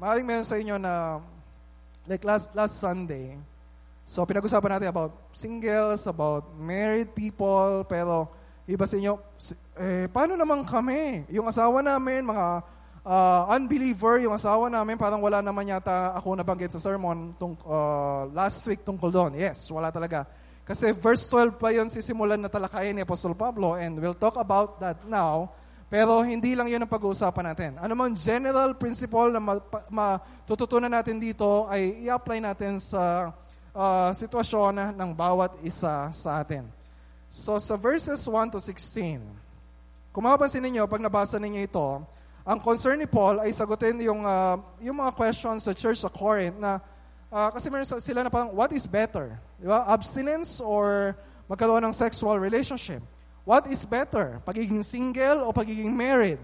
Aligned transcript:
maaaring 0.00 0.24
meron 0.24 0.48
sa 0.48 0.56
inyo 0.56 0.80
na, 0.80 1.20
like 2.08 2.24
last, 2.24 2.48
last 2.56 2.80
Sunday, 2.80 3.36
so 4.08 4.24
pinag-usapan 4.24 4.80
natin 4.80 4.88
about 4.88 5.12
singles, 5.36 6.08
about 6.08 6.56
married 6.56 7.12
people, 7.12 7.84
pero 7.84 8.32
iba 8.64 8.88
sa 8.88 8.96
inyo, 8.96 9.20
eh, 9.76 10.08
paano 10.08 10.40
naman 10.40 10.64
kami? 10.64 11.28
Yung 11.28 11.44
asawa 11.44 11.84
namin, 11.84 12.24
mga 12.24 12.64
uh, 13.04 13.52
unbeliever, 13.52 14.24
yung 14.24 14.32
asawa 14.32 14.72
namin, 14.72 14.96
parang 14.96 15.20
wala 15.20 15.44
naman 15.44 15.68
yata 15.68 16.16
ako 16.16 16.32
nabanggit 16.32 16.72
sa 16.72 16.80
sermon 16.80 17.36
tung, 17.36 17.52
uh, 17.68 18.24
last 18.32 18.64
week 18.64 18.80
tungkol 18.80 19.12
doon. 19.12 19.36
Yes, 19.36 19.68
wala 19.68 19.92
talaga. 19.92 20.24
Kasi 20.64 20.96
verse 20.96 21.28
12 21.28 21.60
pa 21.60 21.76
yun 21.76 21.92
sisimulan 21.92 22.40
na 22.40 22.48
talakayin 22.48 22.96
ni 22.96 23.04
Apostol 23.04 23.36
Pablo 23.36 23.76
and 23.76 24.00
we'll 24.00 24.16
talk 24.16 24.40
about 24.40 24.80
that 24.80 24.96
now. 25.04 25.52
Pero 25.90 26.22
hindi 26.22 26.54
lang 26.54 26.70
yun 26.70 26.86
ang 26.86 26.88
pag-uusapan 26.88 27.44
natin. 27.50 27.70
Ano 27.82 27.98
mang 27.98 28.14
general 28.14 28.78
principle 28.78 29.34
na 29.34 29.42
matututunan 29.90 30.88
natin 30.88 31.18
dito 31.18 31.66
ay 31.66 32.06
i-apply 32.06 32.38
natin 32.38 32.78
sa 32.78 33.34
uh, 33.74 34.14
sitwasyon 34.14 34.94
ng 34.94 35.10
bawat 35.10 35.58
isa 35.66 36.06
sa 36.14 36.30
atin. 36.38 36.62
So 37.26 37.58
sa 37.58 37.74
verses 37.74 38.22
1 38.22 38.54
to 38.54 38.62
16, 38.62 39.18
kung 40.14 40.22
mapapansin 40.22 40.62
ninyo, 40.62 40.86
pag 40.86 41.02
nabasa 41.02 41.42
ninyo 41.42 41.66
ito, 41.66 42.06
ang 42.46 42.58
concern 42.62 43.02
ni 43.02 43.10
Paul 43.10 43.42
ay 43.42 43.50
sagutin 43.50 43.98
yung, 43.98 44.22
uh, 44.22 44.62
yung 44.78 44.94
mga 44.94 45.10
questions 45.18 45.66
sa 45.66 45.74
church 45.74 45.98
sa 45.98 46.10
Corinth 46.10 46.54
na 46.56 46.78
Uh, 47.30 47.46
kasi 47.54 47.70
meron 47.70 47.86
sila 47.86 48.26
na 48.26 48.30
parang, 48.30 48.50
what 48.50 48.74
is 48.74 48.90
better? 48.90 49.38
Di 49.54 49.70
ba? 49.70 49.86
Abstinence 49.86 50.58
or 50.58 51.14
magkaroon 51.46 51.78
ng 51.86 51.94
sexual 51.94 52.42
relationship? 52.42 52.98
What 53.50 53.66
is 53.66 53.82
better? 53.82 54.38
Pagiging 54.46 54.86
single 54.86 55.42
o 55.42 55.50
pagiging 55.50 55.90
married? 55.90 56.38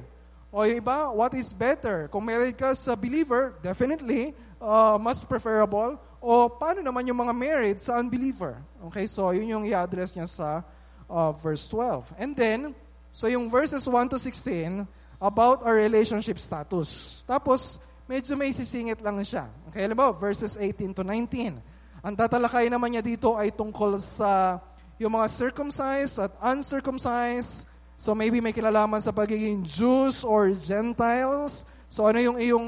O 0.51 0.67
yung 0.67 0.83
iba, 0.83 1.07
what 1.15 1.31
is 1.39 1.55
better? 1.55 2.11
Kung 2.11 2.27
married 2.27 2.59
ka 2.59 2.75
sa 2.75 2.99
believer, 2.99 3.55
definitely, 3.63 4.35
uh, 4.59 4.99
mas 4.99 5.23
preferable. 5.23 6.03
O 6.19 6.51
paano 6.51 6.83
naman 6.83 7.07
yung 7.07 7.23
mga 7.23 7.31
married 7.31 7.79
sa 7.79 8.03
unbeliever? 8.03 8.59
Okay, 8.91 9.07
so 9.07 9.31
yun 9.31 9.55
yung 9.55 9.63
i-address 9.71 10.19
niya 10.19 10.27
sa 10.27 10.67
uh, 11.07 11.31
verse 11.31 11.71
12. 11.71 12.11
And 12.19 12.35
then, 12.35 12.75
so 13.15 13.31
yung 13.31 13.47
verses 13.47 13.87
1 13.87 14.11
to 14.11 14.19
16, 14.19 14.83
about 15.23 15.63
our 15.63 15.79
relationship 15.79 16.43
status. 16.43 17.23
Tapos, 17.23 17.79
medyo 18.11 18.35
may 18.35 18.51
sisingit 18.51 18.99
lang 18.99 19.23
siya. 19.23 19.47
Okay, 19.71 19.87
alam 19.87 19.95
mo, 19.95 20.11
verses 20.11 20.59
18 20.59 20.91
to 20.91 21.07
19. 21.07 21.55
Ang 22.03 22.15
tatalakay 22.19 22.67
naman 22.67 22.99
niya 22.99 23.07
dito 23.07 23.39
ay 23.39 23.55
tungkol 23.55 23.95
sa 24.03 24.59
yung 24.97 25.13
mga 25.13 25.29
circumcised 25.29 26.17
at 26.21 26.33
uncircumcised. 26.41 27.69
So 27.97 28.13
maybe 28.13 28.41
may 28.41 28.53
kilalaman 28.53 29.01
sa 29.01 29.13
pagiging 29.13 29.65
Jews 29.65 30.25
or 30.25 30.53
Gentiles. 30.53 31.65
So 31.89 32.05
ano 32.05 32.21
yung 32.21 32.37
iyong 32.41 32.67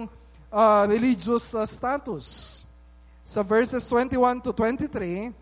uh, 0.53 0.85
religious 0.89 1.53
uh, 1.53 1.65
status? 1.69 2.61
Sa 3.29 3.45
verses 3.45 3.85
21 3.93 4.41
to 4.41 4.57
23, 4.57 5.37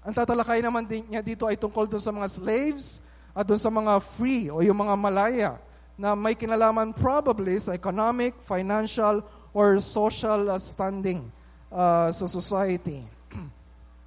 ang 0.00 0.14
tatalakay 0.16 0.64
naman 0.64 0.88
din 0.88 1.04
niya 1.12 1.20
dito 1.20 1.44
ay 1.44 1.60
tungkol 1.60 1.84
dun 1.84 2.00
sa 2.00 2.08
mga 2.08 2.28
slaves 2.28 3.04
at 3.36 3.44
dun 3.44 3.60
sa 3.60 3.68
mga 3.68 4.00
free 4.00 4.48
o 4.48 4.64
yung 4.64 4.80
mga 4.80 4.94
malaya 4.96 5.52
na 5.98 6.16
may 6.16 6.32
kinalaman 6.32 6.94
probably 6.94 7.58
sa 7.60 7.74
economic, 7.76 8.32
financial, 8.46 9.20
or 9.52 9.76
social 9.82 10.48
uh, 10.48 10.56
standing 10.56 11.26
uh, 11.74 12.08
sa 12.14 12.24
society. 12.30 13.02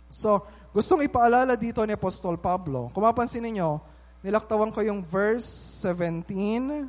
so, 0.10 0.42
gustong 0.72 1.04
ipaalala 1.04 1.60
dito 1.60 1.84
ni 1.84 1.92
Apostol 1.92 2.40
Pablo. 2.40 2.88
Kung 2.96 3.04
mapansin 3.04 3.44
ninyo, 3.44 3.80
nilaktawan 4.24 4.72
ko 4.72 4.80
yung 4.80 5.04
verse 5.04 5.48
17, 5.84 6.88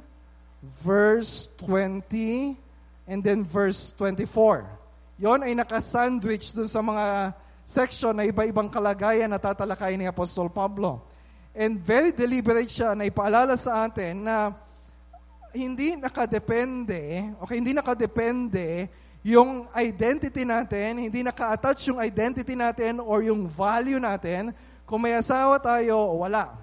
verse 0.62 1.50
20, 1.58 2.54
and 3.10 3.20
then 3.26 3.42
verse 3.42 3.90
24. 3.98 4.66
Yon 5.18 5.42
ay 5.42 5.54
nakasandwich 5.58 6.54
dun 6.54 6.70
sa 6.70 6.78
mga 6.78 7.34
section 7.62 8.14
na 8.14 8.26
iba-ibang 8.26 8.70
kalagayan 8.70 9.30
na 9.30 9.42
tatalakay 9.42 9.98
ni 9.98 10.06
Apostol 10.06 10.50
Pablo. 10.50 11.02
And 11.52 11.76
very 11.76 12.14
deliberate 12.14 12.70
siya 12.70 12.96
na 12.96 13.06
ipaalala 13.06 13.58
sa 13.58 13.86
atin 13.86 14.24
na 14.24 14.54
hindi 15.52 15.98
nakadepende, 16.00 17.34
okay, 17.44 17.60
hindi 17.60 17.76
nakadepende 17.76 18.88
yung 19.22 19.70
identity 19.78 20.42
natin, 20.42 20.98
hindi 20.98 21.22
naka-attach 21.22 21.94
yung 21.94 22.02
identity 22.02 22.58
natin 22.58 22.98
or 22.98 23.22
yung 23.22 23.46
value 23.46 24.02
natin 24.02 24.50
kung 24.82 24.98
may 24.98 25.14
asawa 25.14 25.62
tayo 25.62 26.18
wala. 26.18 26.58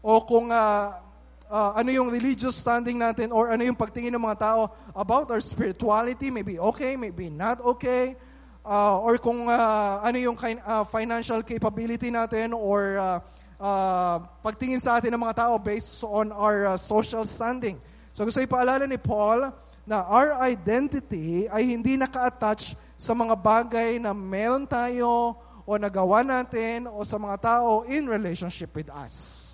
O 0.00 0.24
kung 0.24 0.48
uh, 0.48 0.96
uh, 1.44 1.70
ano 1.76 1.92
yung 1.92 2.08
religious 2.08 2.56
standing 2.56 2.96
natin 2.96 3.28
or 3.36 3.52
ano 3.52 3.60
yung 3.68 3.76
pagtingin 3.76 4.16
ng 4.16 4.24
mga 4.24 4.38
tao 4.40 4.72
about 4.96 5.28
our 5.28 5.44
spirituality, 5.44 6.32
maybe 6.32 6.56
okay, 6.56 6.96
maybe 6.96 7.28
not 7.28 7.60
okay. 7.60 8.16
Uh, 8.64 8.96
or 9.04 9.20
kung 9.20 9.44
uh, 9.44 10.00
ano 10.00 10.16
yung 10.16 10.40
uh, 10.40 10.84
financial 10.88 11.44
capability 11.44 12.08
natin 12.08 12.56
or 12.56 12.96
uh, 12.96 13.18
uh, 13.60 14.16
pagtingin 14.40 14.80
sa 14.80 14.96
atin 14.96 15.12
ng 15.12 15.20
mga 15.20 15.36
tao 15.36 15.60
based 15.60 16.00
on 16.08 16.32
our 16.32 16.64
uh, 16.64 16.76
social 16.80 17.28
standing. 17.28 17.76
So 18.16 18.24
gusto 18.24 18.40
ipaalala 18.40 18.88
ni 18.88 18.96
Paul 18.96 19.52
na 19.90 20.06
our 20.06 20.38
identity 20.46 21.50
ay 21.50 21.74
hindi 21.74 21.98
naka-attach 21.98 22.78
sa 22.94 23.10
mga 23.10 23.34
bagay 23.34 23.98
na 23.98 24.14
meron 24.14 24.62
tayo 24.62 25.34
o 25.66 25.70
nagawa 25.74 26.22
natin 26.22 26.86
o 26.86 27.02
sa 27.02 27.18
mga 27.18 27.36
tao 27.42 27.82
in 27.90 28.06
relationship 28.06 28.70
with 28.70 28.86
us. 28.94 29.48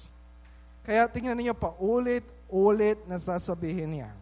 Kaya 0.85 1.09
tingnan 1.09 1.41
niyo 1.41 1.57
pa, 1.57 1.73
ulit-ulit 1.81 3.01
na 3.09 3.17
sasabihin 3.17 3.97
niya. 3.97 4.13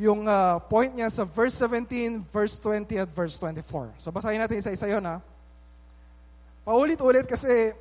Yung 0.00 0.24
uh, 0.24 0.64
point 0.64 0.92
niya 0.96 1.12
sa 1.12 1.28
verse 1.28 1.60
17, 1.60 2.24
verse 2.32 2.56
20 2.64 2.96
at 2.96 3.10
verse 3.12 3.36
24. 3.36 4.00
So 4.00 4.08
basahin 4.08 4.40
natin 4.40 4.64
isa-isa 4.64 4.88
yun 4.88 5.04
ha. 5.04 5.20
Paulit-ulit 6.64 7.28
kasi 7.28 7.76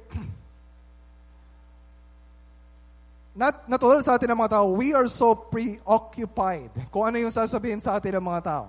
Not, 3.35 3.68
natural 3.68 4.00
sa 4.00 4.16
atin 4.16 4.31
ng 4.31 4.40
mga 4.40 4.56
tao, 4.56 4.72
we 4.72 4.96
are 4.96 5.12
so 5.12 5.35
preoccupied 5.35 6.72
kung 6.88 7.03
ano 7.03 7.19
yung 7.19 7.35
sasabihin 7.35 7.84
sa 7.84 8.00
atin 8.00 8.16
ng 8.16 8.23
mga 8.23 8.41
tao. 8.47 8.66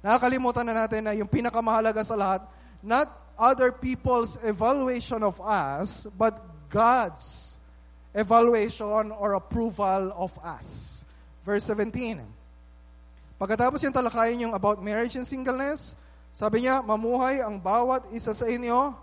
Nakakalimutan 0.00 0.64
na 0.64 0.72
natin 0.72 1.04
na 1.04 1.12
yung 1.12 1.28
pinakamahalaga 1.28 2.00
sa 2.00 2.16
lahat, 2.16 2.40
not 2.80 3.12
other 3.36 3.68
people's 3.68 4.40
evaluation 4.40 5.20
of 5.20 5.36
us, 5.44 6.08
but 6.16 6.32
God's 6.72 7.60
evaluation 8.16 9.12
or 9.12 9.36
approval 9.36 10.16
of 10.16 10.32
us. 10.40 11.04
Verse 11.44 11.68
17. 11.68 12.24
Pagkatapos 13.36 13.84
yung 13.84 13.92
talakayin 13.92 14.48
yung 14.48 14.56
about 14.56 14.80
marriage 14.80 15.12
and 15.20 15.28
singleness, 15.28 15.92
sabi 16.32 16.64
niya, 16.64 16.80
mamuhay 16.80 17.44
ang 17.44 17.60
bawat 17.60 18.08
isa 18.16 18.32
sa 18.32 18.48
inyo 18.48 18.96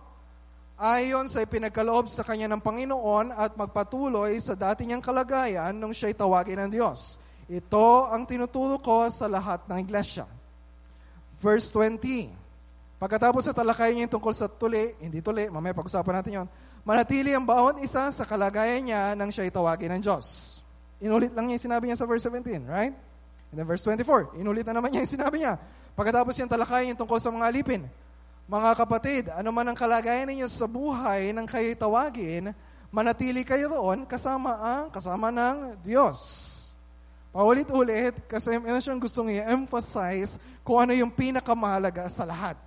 ayon 0.84 1.32
sa 1.32 1.40
ipinagkaloob 1.40 2.12
sa 2.12 2.28
kanya 2.28 2.52
ng 2.52 2.60
Panginoon 2.60 3.32
at 3.32 3.56
magpatuloy 3.56 4.36
sa 4.44 4.52
dati 4.52 4.84
niyang 4.84 5.00
kalagayan 5.00 5.72
nung 5.72 5.96
siya'y 5.96 6.12
tawagin 6.12 6.60
ng 6.68 6.72
Diyos. 6.76 7.16
Ito 7.48 8.12
ang 8.12 8.28
tinuturo 8.28 8.76
ko 8.84 9.08
sa 9.08 9.32
lahat 9.32 9.64
ng 9.72 9.80
iglesia. 9.80 10.28
Verse 11.40 11.72
20. 11.72 12.36
Pagkatapos 13.00 13.48
sa 13.48 13.56
talakay 13.56 13.96
niya 13.96 14.12
tungkol 14.12 14.36
sa 14.36 14.52
tuli, 14.52 14.92
hindi 15.00 15.24
tuli, 15.24 15.48
mamaya 15.48 15.72
pag-usapan 15.72 16.20
natin 16.20 16.32
yon. 16.44 16.48
manatili 16.84 17.32
ang 17.32 17.48
bawat 17.48 17.80
isa 17.80 18.12
sa 18.12 18.28
kalagayan 18.28 18.84
niya 18.84 19.16
nang 19.16 19.32
siya'y 19.32 19.56
tawagin 19.56 19.96
ng 19.96 20.02
Diyos. 20.04 20.60
Inulit 21.00 21.32
lang 21.32 21.48
niya 21.48 21.60
yung 21.60 21.66
sinabi 21.72 21.84
niya 21.88 22.00
sa 22.00 22.08
verse 22.08 22.28
17, 22.28 22.64
right? 22.68 22.96
And 23.52 23.56
then 23.56 23.68
verse 23.68 23.88
24, 23.88 24.36
inulit 24.36 24.68
na 24.68 24.80
naman 24.80 24.92
niya 24.92 25.08
yung 25.08 25.14
sinabi 25.16 25.48
niya. 25.48 25.56
Pagkatapos 25.96 26.36
yung 26.44 26.52
talakay 26.52 26.92
niya 26.92 27.00
tungkol 27.00 27.20
sa 27.24 27.32
mga 27.32 27.48
alipin, 27.52 27.88
mga 28.44 28.72
kapatid, 28.76 29.24
ano 29.32 29.56
man 29.56 29.72
ang 29.72 29.78
kalagayan 29.78 30.28
ninyo 30.28 30.52
sa 30.52 30.68
buhay 30.68 31.32
ng 31.32 31.48
kayo 31.48 31.72
tawagin, 31.80 32.52
manatili 32.92 33.48
kayo 33.48 33.72
roon 33.72 34.04
kasama 34.04 34.60
ang 34.60 34.86
kasama 34.92 35.32
ng 35.32 35.80
Diyos. 35.80 36.52
Paulit-ulit 37.32 38.14
kasi 38.30 38.60
meron 38.60 38.84
siyang 38.84 39.02
gustong 39.02 39.32
i-emphasize 39.34 40.38
kung 40.62 40.78
ano 40.78 40.94
yung 40.94 41.10
pinakamahalaga 41.10 42.06
sa 42.12 42.28
lahat. 42.28 42.60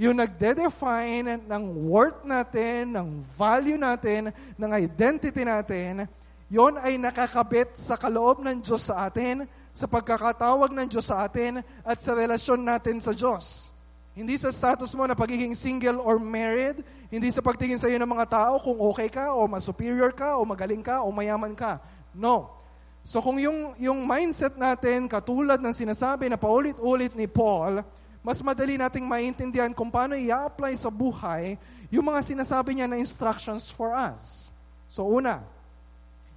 Yung 0.00 0.16
nagde-define 0.16 1.42
ng 1.44 1.62
worth 1.90 2.22
natin, 2.24 2.96
ng 2.96 3.20
value 3.36 3.76
natin, 3.76 4.32
ng 4.56 4.70
identity 4.72 5.42
natin, 5.42 6.08
yon 6.48 6.78
ay 6.80 6.96
nakakabit 6.96 7.74
sa 7.76 7.98
kaloob 7.98 8.40
ng 8.46 8.62
Diyos 8.62 8.88
sa 8.88 9.10
atin, 9.10 9.44
sa 9.74 9.84
pagkakatawag 9.90 10.72
ng 10.72 10.86
Diyos 10.86 11.10
sa 11.10 11.26
atin, 11.26 11.60
at 11.84 11.98
sa 12.00 12.14
relasyon 12.14 12.62
natin 12.62 13.02
sa 13.02 13.10
Diyos. 13.12 13.75
Hindi 14.16 14.40
sa 14.40 14.48
status 14.48 14.96
mo 14.96 15.04
na 15.04 15.12
pagiging 15.12 15.52
single 15.52 16.00
or 16.00 16.16
married, 16.16 16.80
hindi 17.12 17.28
sa 17.28 17.44
pagtingin 17.44 17.76
sa 17.76 17.84
iyo 17.84 18.00
ng 18.00 18.08
mga 18.08 18.32
tao 18.32 18.56
kung 18.56 18.80
okay 18.88 19.12
ka 19.12 19.36
o 19.36 19.44
mas 19.44 19.68
superior 19.68 20.08
ka 20.08 20.40
o 20.40 20.48
magaling 20.48 20.80
ka 20.80 21.04
o 21.04 21.12
mayaman 21.12 21.52
ka. 21.52 21.76
No. 22.16 22.48
So 23.04 23.20
kung 23.20 23.36
yung, 23.36 23.76
yung 23.76 24.08
mindset 24.08 24.56
natin, 24.56 25.04
katulad 25.04 25.60
ng 25.60 25.76
sinasabi 25.76 26.32
na 26.32 26.40
paulit-ulit 26.40 27.12
ni 27.12 27.28
Paul, 27.28 27.84
mas 28.24 28.40
madali 28.40 28.80
nating 28.80 29.04
maintindihan 29.04 29.76
kung 29.76 29.92
paano 29.92 30.16
i-apply 30.16 30.72
sa 30.80 30.88
buhay 30.88 31.60
yung 31.92 32.08
mga 32.08 32.24
sinasabi 32.24 32.72
niya 32.72 32.88
na 32.88 32.96
instructions 32.96 33.68
for 33.68 33.92
us. 33.92 34.48
So 34.88 35.04
una, 35.04 35.44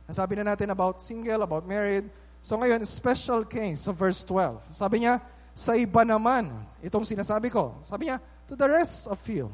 nasabi 0.03 0.35
na 0.35 0.51
natin 0.51 0.67
about 0.75 0.99
single, 0.99 1.47
about 1.47 1.63
married. 1.63 2.11
So 2.43 2.59
ngayon, 2.59 2.83
special 2.83 3.47
case 3.47 3.87
sa 3.87 3.95
so 3.95 3.97
verse 3.97 4.19
12. 4.27 4.75
Sabi 4.75 5.07
niya, 5.07 5.23
sa 5.55 5.75
iba 5.75 6.07
naman, 6.07 6.51
itong 6.79 7.03
sinasabi 7.03 7.51
ko. 7.51 7.79
Sabi 7.83 8.07
niya, 8.07 8.17
to 8.47 8.55
the 8.55 8.67
rest 8.67 9.05
of 9.07 9.19
you. 9.29 9.51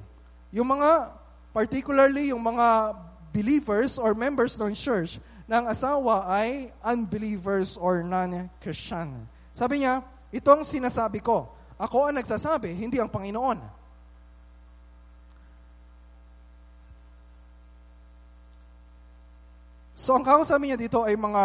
Yung 0.55 0.71
mga, 0.71 1.11
particularly 1.51 2.31
yung 2.31 2.41
mga 2.41 2.95
believers 3.35 3.99
or 3.99 4.15
members 4.15 4.55
ng 4.55 4.71
church, 4.71 5.19
ng 5.45 5.63
asawa 5.69 6.25
ay 6.25 6.73
unbelievers 6.81 7.77
or 7.77 8.01
non-Christian. 8.01 9.29
Sabi 9.53 9.85
niya, 9.85 10.01
ito 10.33 10.49
ang 10.49 10.65
sinasabi 10.65 11.21
ko. 11.21 11.51
Ako 11.77 12.09
ang 12.09 12.17
nagsasabi, 12.17 12.73
hindi 12.73 12.97
ang 12.97 13.11
Panginoon. 13.11 13.59
So 19.95 20.11
ang 20.11 20.27
kausapin 20.27 20.75
niya 20.75 20.79
dito 20.79 21.07
ay 21.07 21.15
mga 21.15 21.43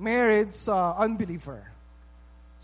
married 0.00 0.50
sa 0.50 0.96
unbeliever. 0.98 1.73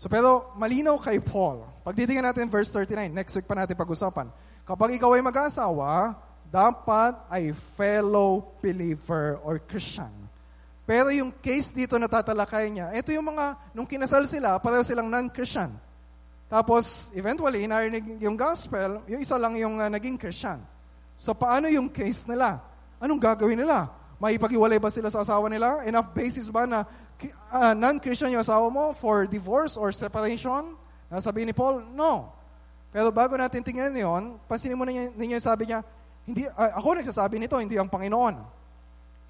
So 0.01 0.09
pero 0.09 0.49
malinaw 0.57 0.97
kay 0.97 1.21
Paul. 1.21 1.61
Pagtitingnan 1.85 2.33
natin 2.33 2.49
verse 2.49 2.73
39, 2.73 3.13
next 3.13 3.37
week 3.37 3.45
pa 3.45 3.53
natin 3.53 3.77
pag-usapan. 3.77 4.33
Kapag 4.65 4.97
ikaw 4.97 5.13
ay 5.13 5.21
mag-asawa, 5.21 6.17
dapat 6.49 7.13
ay 7.29 7.53
fellow 7.53 8.57
believer 8.57 9.37
or 9.45 9.61
Christian. 9.61 10.09
Pero 10.89 11.13
yung 11.13 11.29
case 11.37 11.69
dito 11.69 12.01
na 12.01 12.09
tatalakay 12.09 12.73
niya, 12.73 12.89
ito 12.97 13.13
yung 13.13 13.29
mga, 13.29 13.77
nung 13.77 13.85
kinasal 13.85 14.25
sila, 14.25 14.57
pareho 14.57 14.81
silang 14.81 15.05
non-Christian. 15.05 15.69
Tapos, 16.49 17.13
eventually, 17.13 17.69
narinig 17.69 18.17
yung 18.25 18.33
gospel, 18.33 19.05
yung 19.05 19.21
isa 19.21 19.37
lang 19.37 19.53
yung 19.55 19.77
uh, 19.77 19.87
naging 19.87 20.17
Christian. 20.17 20.59
So, 21.13 21.37
paano 21.37 21.69
yung 21.69 21.93
case 21.93 22.25
nila? 22.25 22.57
Anong 22.97 23.21
gagawin 23.21 23.61
nila? 23.61 24.00
Maipag-iwalay 24.21 24.77
ba 24.77 24.93
sila 24.93 25.09
sa 25.09 25.25
asawa 25.25 25.49
nila? 25.49 25.81
Enough 25.81 26.13
basis 26.13 26.53
ba 26.53 26.69
na 26.69 26.85
uh, 27.49 27.73
non-Christian 27.73 28.29
yung 28.29 28.45
asawa 28.45 28.69
mo 28.69 28.93
for 28.93 29.25
divorce 29.25 29.73
or 29.73 29.89
separation? 29.89 30.77
Nasabi 31.09 31.41
ni 31.41 31.57
Paul, 31.57 31.81
no. 31.97 32.29
Pero 32.93 33.09
bago 33.09 33.33
natin 33.33 33.65
tingnan 33.65 33.97
yon, 33.97 34.37
pansinin 34.45 34.77
mo 34.77 34.85
ninyo, 34.85 35.17
ninyo 35.17 35.41
sabi 35.41 35.73
niya, 35.73 35.81
hindi, 36.29 36.45
uh, 36.45 36.71
ako 36.77 37.01
nagsasabi 37.01 37.41
nito, 37.41 37.57
hindi 37.57 37.81
ang 37.81 37.89
Panginoon. 37.89 38.61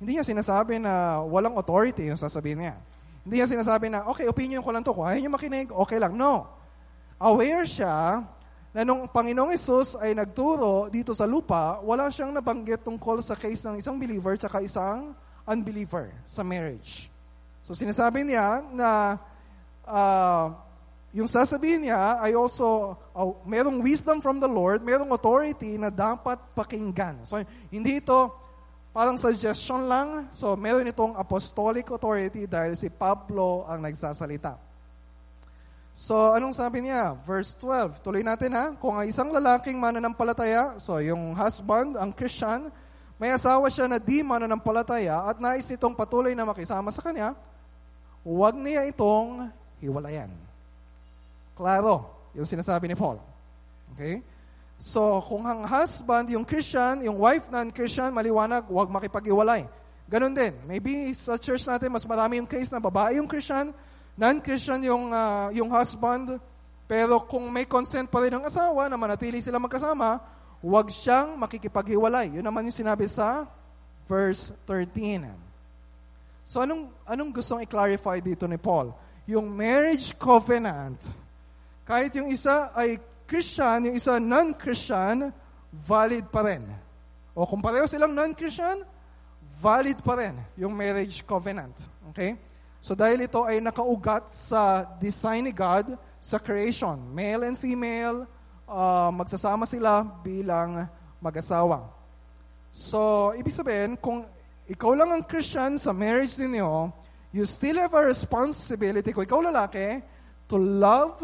Hindi 0.03 0.19
niya 0.19 0.27
sinasabi 0.27 0.83
na 0.83 1.23
walang 1.23 1.55
authority 1.55 2.11
yung 2.11 2.19
sasabihin 2.19 2.59
niya. 2.59 2.75
Hindi 3.23 3.39
niya 3.39 3.47
sinasabi 3.47 3.87
na, 3.87 4.03
okay, 4.11 4.27
opinion 4.27 4.59
ko 4.59 4.75
lang 4.75 4.83
to. 4.83 4.91
Kung 4.91 5.07
ayaw 5.07 5.23
niyo 5.23 5.31
makinig, 5.31 5.71
okay 5.71 6.03
lang. 6.03 6.19
No. 6.19 6.51
Aware 7.15 7.63
siya 7.63 8.27
na 8.71 8.87
nung 8.87 9.03
Panginoong 9.03 9.51
Isus 9.51 9.99
ay 9.99 10.15
nagturo 10.15 10.87
dito 10.87 11.11
sa 11.11 11.27
lupa, 11.27 11.83
wala 11.83 12.07
siyang 12.07 12.31
nabanggit 12.31 12.87
tungkol 12.87 13.19
sa 13.19 13.35
case 13.35 13.67
ng 13.67 13.83
isang 13.83 13.99
believer 13.99 14.39
at 14.39 14.63
isang 14.63 15.11
unbeliever 15.43 16.15
sa 16.23 16.39
marriage. 16.39 17.11
So 17.59 17.75
sinasabi 17.75 18.23
niya 18.23 18.63
na 18.71 19.19
uh, 19.83 20.55
yung 21.11 21.27
sasabihin 21.27 21.91
niya 21.91 22.23
ay 22.23 22.31
also 22.31 22.95
uh, 23.11 23.35
merong 23.43 23.83
wisdom 23.83 24.23
from 24.23 24.39
the 24.39 24.47
Lord, 24.47 24.79
merong 24.79 25.11
authority 25.11 25.75
na 25.75 25.91
dapat 25.91 26.39
pakinggan. 26.55 27.27
So 27.27 27.43
hindi 27.67 27.99
ito 27.99 28.31
parang 28.95 29.19
suggestion 29.19 29.91
lang. 29.91 30.31
So 30.31 30.55
meron 30.55 30.87
itong 30.87 31.19
apostolic 31.19 31.91
authority 31.91 32.47
dahil 32.47 32.79
si 32.79 32.87
Pablo 32.87 33.67
ang 33.67 33.83
nagsasalita. 33.83 34.70
So 35.91 36.31
anong 36.31 36.55
sabi 36.55 36.87
niya? 36.87 37.19
Verse 37.27 37.51
12. 37.59 37.99
Tuloy 37.99 38.23
natin 38.23 38.55
ha. 38.55 38.71
Kung 38.79 38.95
ang 38.95 39.07
isang 39.07 39.27
lalaking 39.29 39.75
mananampalataya, 39.75 40.79
so 40.79 40.97
yung 41.03 41.35
husband, 41.35 41.99
ang 41.99 42.15
Christian, 42.15 42.71
may 43.21 43.29
asawa 43.29 43.69
siya 43.69 43.85
na 43.85 44.01
di 44.01 44.25
mananampalataya 44.25 45.29
at 45.29 45.37
nais 45.37 45.69
nitong 45.69 45.93
patuloy 45.93 46.33
na 46.33 46.47
makisama 46.47 46.89
sa 46.89 47.05
kanya, 47.05 47.37
huwag 48.25 48.57
niya 48.57 48.87
itong 48.89 49.45
hiwalayan. 49.77 50.33
Klaro, 51.53 52.09
yung 52.33 52.47
sinasabi 52.47 52.89
ni 52.89 52.97
Paul. 52.97 53.21
Okay? 53.93 54.25
So, 54.81 55.21
kung 55.29 55.45
ang 55.45 55.61
husband, 55.69 56.33
yung 56.33 56.41
Christian, 56.41 57.05
yung 57.05 57.21
wife 57.21 57.45
non-Christian, 57.53 58.09
maliwanag, 58.09 58.65
huwag 58.65 58.89
makipag-iwalay. 58.89 59.69
Ganon 60.09 60.33
din. 60.33 60.57
Maybe 60.65 61.13
sa 61.13 61.37
church 61.37 61.69
natin, 61.69 61.93
mas 61.93 62.01
marami 62.01 62.41
yung 62.41 62.49
case 62.49 62.73
na 62.73 62.81
babae 62.81 63.21
yung 63.21 63.29
Christian, 63.29 63.69
non-Christian 64.19 64.81
yung, 64.83 65.11
uh, 65.11 65.49
yung 65.55 65.69
husband, 65.71 66.39
pero 66.91 67.23
kung 67.23 67.47
may 67.47 67.63
consent 67.63 68.11
pa 68.11 68.19
rin 68.19 68.35
ng 68.35 68.43
asawa 68.43 68.91
na 68.91 68.99
manatili 68.99 69.39
sila 69.39 69.59
magkasama, 69.59 70.19
huwag 70.59 70.91
siyang 70.91 71.39
makikipag-iwalay. 71.39 72.35
Yun 72.35 72.45
naman 72.45 72.67
yung 72.67 72.75
sinabi 72.75 73.07
sa 73.07 73.47
verse 74.05 74.51
13. 74.67 75.31
So 76.43 76.59
anong, 76.59 76.91
anong 77.07 77.31
gustong 77.31 77.63
i-clarify 77.63 78.19
dito 78.19 78.43
ni 78.43 78.59
Paul? 78.59 78.91
Yung 79.23 79.47
marriage 79.47 80.11
covenant, 80.19 80.99
kahit 81.87 82.11
yung 82.19 82.27
isa 82.27 82.75
ay 82.75 82.99
Christian, 83.23 83.87
yung 83.87 83.95
isa 83.95 84.19
non-Christian, 84.19 85.31
valid 85.71 86.27
pa 86.27 86.43
rin. 86.43 86.67
O 87.31 87.47
kung 87.47 87.63
pareho 87.63 87.87
silang 87.87 88.11
non-Christian, 88.11 88.83
valid 89.63 90.03
pa 90.03 90.19
rin 90.19 90.35
yung 90.59 90.75
marriage 90.75 91.23
covenant. 91.23 91.87
Okay? 92.11 92.35
So 92.81 92.97
dahil 92.97 93.29
ito 93.29 93.45
ay 93.45 93.61
nakaugat 93.61 94.33
sa 94.33 94.81
design 94.97 95.45
ni 95.45 95.53
God 95.53 95.93
sa 96.17 96.41
creation, 96.41 96.97
male 97.13 97.45
and 97.45 97.53
female, 97.53 98.25
uh, 98.65 99.13
magsasama 99.13 99.69
sila 99.69 100.01
bilang 100.25 100.89
mag-asawa. 101.21 101.93
So, 102.73 103.31
ibig 103.37 103.53
sabihin, 103.53 104.01
kung 104.01 104.25
ikaw 104.65 104.97
lang 104.97 105.13
ang 105.13 105.23
Christian 105.27 105.77
sa 105.77 105.93
marriage 105.93 106.39
ninyo, 106.41 106.89
you 107.29 107.45
still 107.45 107.77
have 107.77 107.93
a 107.93 108.01
responsibility, 108.01 109.13
kung 109.13 109.29
ikaw 109.29 109.43
lalaki, 109.43 110.01
to 110.49 110.57
love, 110.57 111.21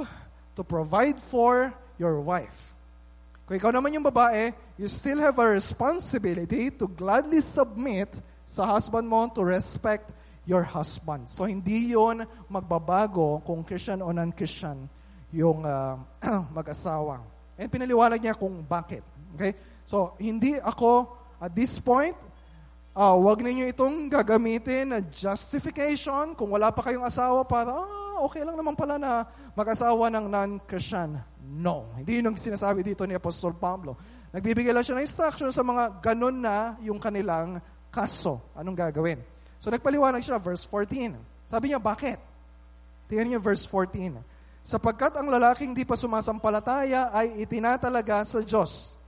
to 0.54 0.62
provide 0.62 1.18
for 1.18 1.74
your 1.98 2.22
wife. 2.22 2.78
Kung 3.48 3.58
ikaw 3.58 3.72
naman 3.72 3.96
yung 3.96 4.06
babae, 4.06 4.52
you 4.76 4.86
still 4.92 5.18
have 5.24 5.40
a 5.40 5.48
responsibility 5.48 6.70
to 6.70 6.86
gladly 6.86 7.40
submit 7.40 8.12
sa 8.44 8.68
husband 8.68 9.08
mo 9.08 9.26
to 9.32 9.42
respect 9.42 10.12
your 10.48 10.64
husband. 10.64 11.28
So, 11.28 11.44
hindi 11.44 11.92
yon 11.92 12.24
magbabago 12.48 13.44
kung 13.44 13.68
Christian 13.68 14.00
o 14.00 14.16
non-Christian 14.16 14.88
yung 15.36 15.68
uh, 15.68 16.00
mag-asawa. 16.58 17.20
And 17.60 17.68
pinaliwanag 17.68 18.24
niya 18.24 18.40
kung 18.40 18.64
bakit. 18.64 19.04
Okay? 19.36 19.52
So, 19.84 20.16
hindi 20.24 20.56
ako, 20.56 21.12
at 21.44 21.52
this 21.52 21.84
point, 21.84 22.16
uh, 22.96 23.16
wag 23.20 23.44
ninyo 23.44 23.68
itong 23.76 24.08
gagamitin 24.08 24.96
na 24.96 25.00
justification 25.04 26.32
kung 26.34 26.50
wala 26.56 26.72
pa 26.72 26.80
kayong 26.80 27.04
asawa 27.04 27.44
para, 27.44 27.76
ah, 27.76 28.24
okay 28.24 28.48
lang 28.48 28.56
naman 28.56 28.74
pala 28.74 28.96
na 28.96 29.28
mag-asawa 29.52 30.08
ng 30.16 30.26
non-Christian. 30.32 31.20
No. 31.44 31.92
Hindi 32.00 32.24
yun 32.24 32.32
ang 32.32 32.40
sinasabi 32.40 32.88
dito 32.88 33.04
ni 33.04 33.20
Apostol 33.20 33.52
Pablo. 33.56 34.00
Nagbibigay 34.32 34.72
lang 34.72 34.84
siya 34.84 34.96
ng 34.96 35.04
instruction 35.04 35.52
sa 35.52 35.64
mga 35.64 36.00
ganun 36.00 36.40
na 36.40 36.80
yung 36.84 37.00
kanilang 37.00 37.60
kaso. 37.92 38.52
Anong 38.56 38.76
gagawin? 38.76 39.37
So 39.58 39.74
nagpaliwanag 39.74 40.22
siya, 40.22 40.38
verse 40.38 40.64
14. 40.66 41.18
Sabi 41.50 41.72
niya, 41.74 41.80
bakit? 41.82 42.20
Tingnan 43.08 43.36
niyo 43.36 43.40
verse 43.40 43.64
14. 43.66 44.20
Sapagkat 44.68 45.16
ang 45.16 45.32
lalaking 45.32 45.72
di 45.72 45.88
pa 45.88 45.96
sumasampalataya 45.96 47.16
ay 47.16 47.40
itinatalaga 47.40 48.28
sa 48.28 48.44
Diyos. 48.44 49.00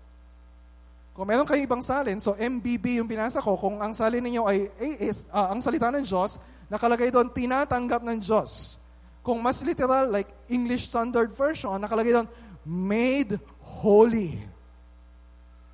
Kung 1.12 1.28
meron 1.28 1.44
kayong 1.44 1.68
ibang 1.68 1.84
salin, 1.84 2.16
so 2.24 2.32
MBB 2.40 3.04
yung 3.04 3.12
pinasa 3.12 3.44
ko, 3.44 3.60
kung 3.60 3.76
ang 3.84 3.92
salin 3.92 4.24
ninyo 4.24 4.48
ay 4.48 4.72
AS, 4.80 5.28
uh, 5.28 5.52
ang 5.52 5.60
salita 5.60 5.92
ng 5.92 6.08
Diyos, 6.08 6.40
nakalagay 6.72 7.12
doon, 7.12 7.28
tinatanggap 7.36 8.08
ng 8.08 8.24
Diyos. 8.24 8.80
Kung 9.20 9.44
mas 9.44 9.60
literal, 9.60 10.08
like 10.16 10.32
English 10.48 10.88
Standard 10.88 11.36
Version, 11.36 11.76
nakalagay 11.76 12.16
doon, 12.16 12.28
made 12.64 13.36
holy. 13.84 14.40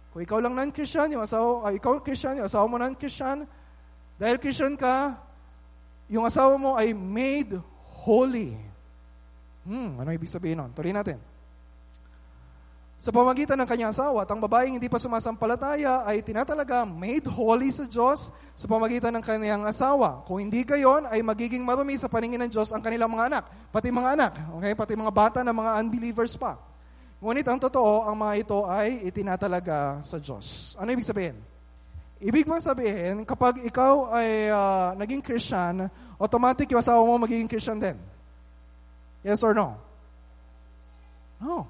Kung 0.10 0.26
ikaw 0.26 0.42
lang 0.42 0.58
non-Christian, 0.58 1.14
yung 1.14 1.22
asawa, 1.22 1.70
uh, 1.70 1.72
ikaw 1.78 2.02
Christian, 2.02 2.42
yung 2.42 2.50
asawa 2.50 2.66
mo 2.66 2.82
non-Christian, 2.82 3.46
dahil 4.16 4.40
Christian 4.40 4.80
ka, 4.80 5.20
yung 6.08 6.24
asawa 6.24 6.56
mo 6.56 6.78
ay 6.80 6.96
made 6.96 7.60
holy. 8.06 8.56
Hmm, 9.66 9.98
ano 9.98 10.10
ibig 10.14 10.30
sabihin 10.30 10.62
nun? 10.62 10.72
Tuloy 10.72 10.94
natin. 10.94 11.18
Sa 12.96 13.12
pamagitan 13.12 13.60
ng 13.60 13.68
kanyang 13.68 13.92
asawa 13.92 14.24
at 14.24 14.32
ang 14.32 14.40
babaeng 14.40 14.80
hindi 14.80 14.88
pa 14.88 14.96
sumasampalataya 14.96 16.08
ay 16.08 16.24
tinatalaga 16.24 16.88
made 16.88 17.28
holy 17.28 17.68
sa 17.68 17.84
Diyos 17.84 18.32
sa 18.56 18.66
pamagitan 18.72 19.12
ng 19.20 19.24
kanyang 19.26 19.68
asawa. 19.68 20.24
Kung 20.24 20.40
hindi 20.40 20.64
gayon, 20.64 21.04
ay 21.12 21.20
magiging 21.20 21.60
marumi 21.60 22.00
sa 22.00 22.08
paningin 22.08 22.40
ng 22.48 22.52
Diyos 22.56 22.72
ang 22.72 22.80
kanilang 22.80 23.12
mga 23.12 23.28
anak. 23.28 23.44
Pati 23.68 23.92
mga 23.92 24.10
anak, 24.16 24.34
okay? 24.56 24.72
pati 24.80 24.96
mga 24.96 25.12
bata 25.12 25.40
na 25.44 25.52
mga 25.52 25.76
unbelievers 25.84 26.40
pa. 26.40 26.56
Ngunit 27.20 27.44
ang 27.52 27.60
totoo, 27.60 28.08
ang 28.08 28.16
mga 28.16 28.34
ito 28.48 28.64
ay 28.64 29.12
itinatalaga 29.12 30.00
sa 30.00 30.16
Diyos. 30.16 30.80
Ano 30.80 30.88
ibig 30.96 31.04
sabihin? 31.04 31.36
Ibig 32.24 32.48
bang 32.48 32.64
sabihin, 32.64 33.16
kapag 33.28 33.60
ikaw 33.66 34.16
ay 34.16 34.48
uh, 34.48 34.96
naging 34.96 35.20
Christian, 35.20 35.92
automatic 36.16 36.72
yung 36.72 36.80
asawa 36.80 37.04
mo 37.04 37.20
magiging 37.20 37.52
Christian 37.52 37.80
din? 37.80 38.00
Yes 39.26 39.44
or 39.44 39.52
no? 39.52 39.76
No. 41.42 41.68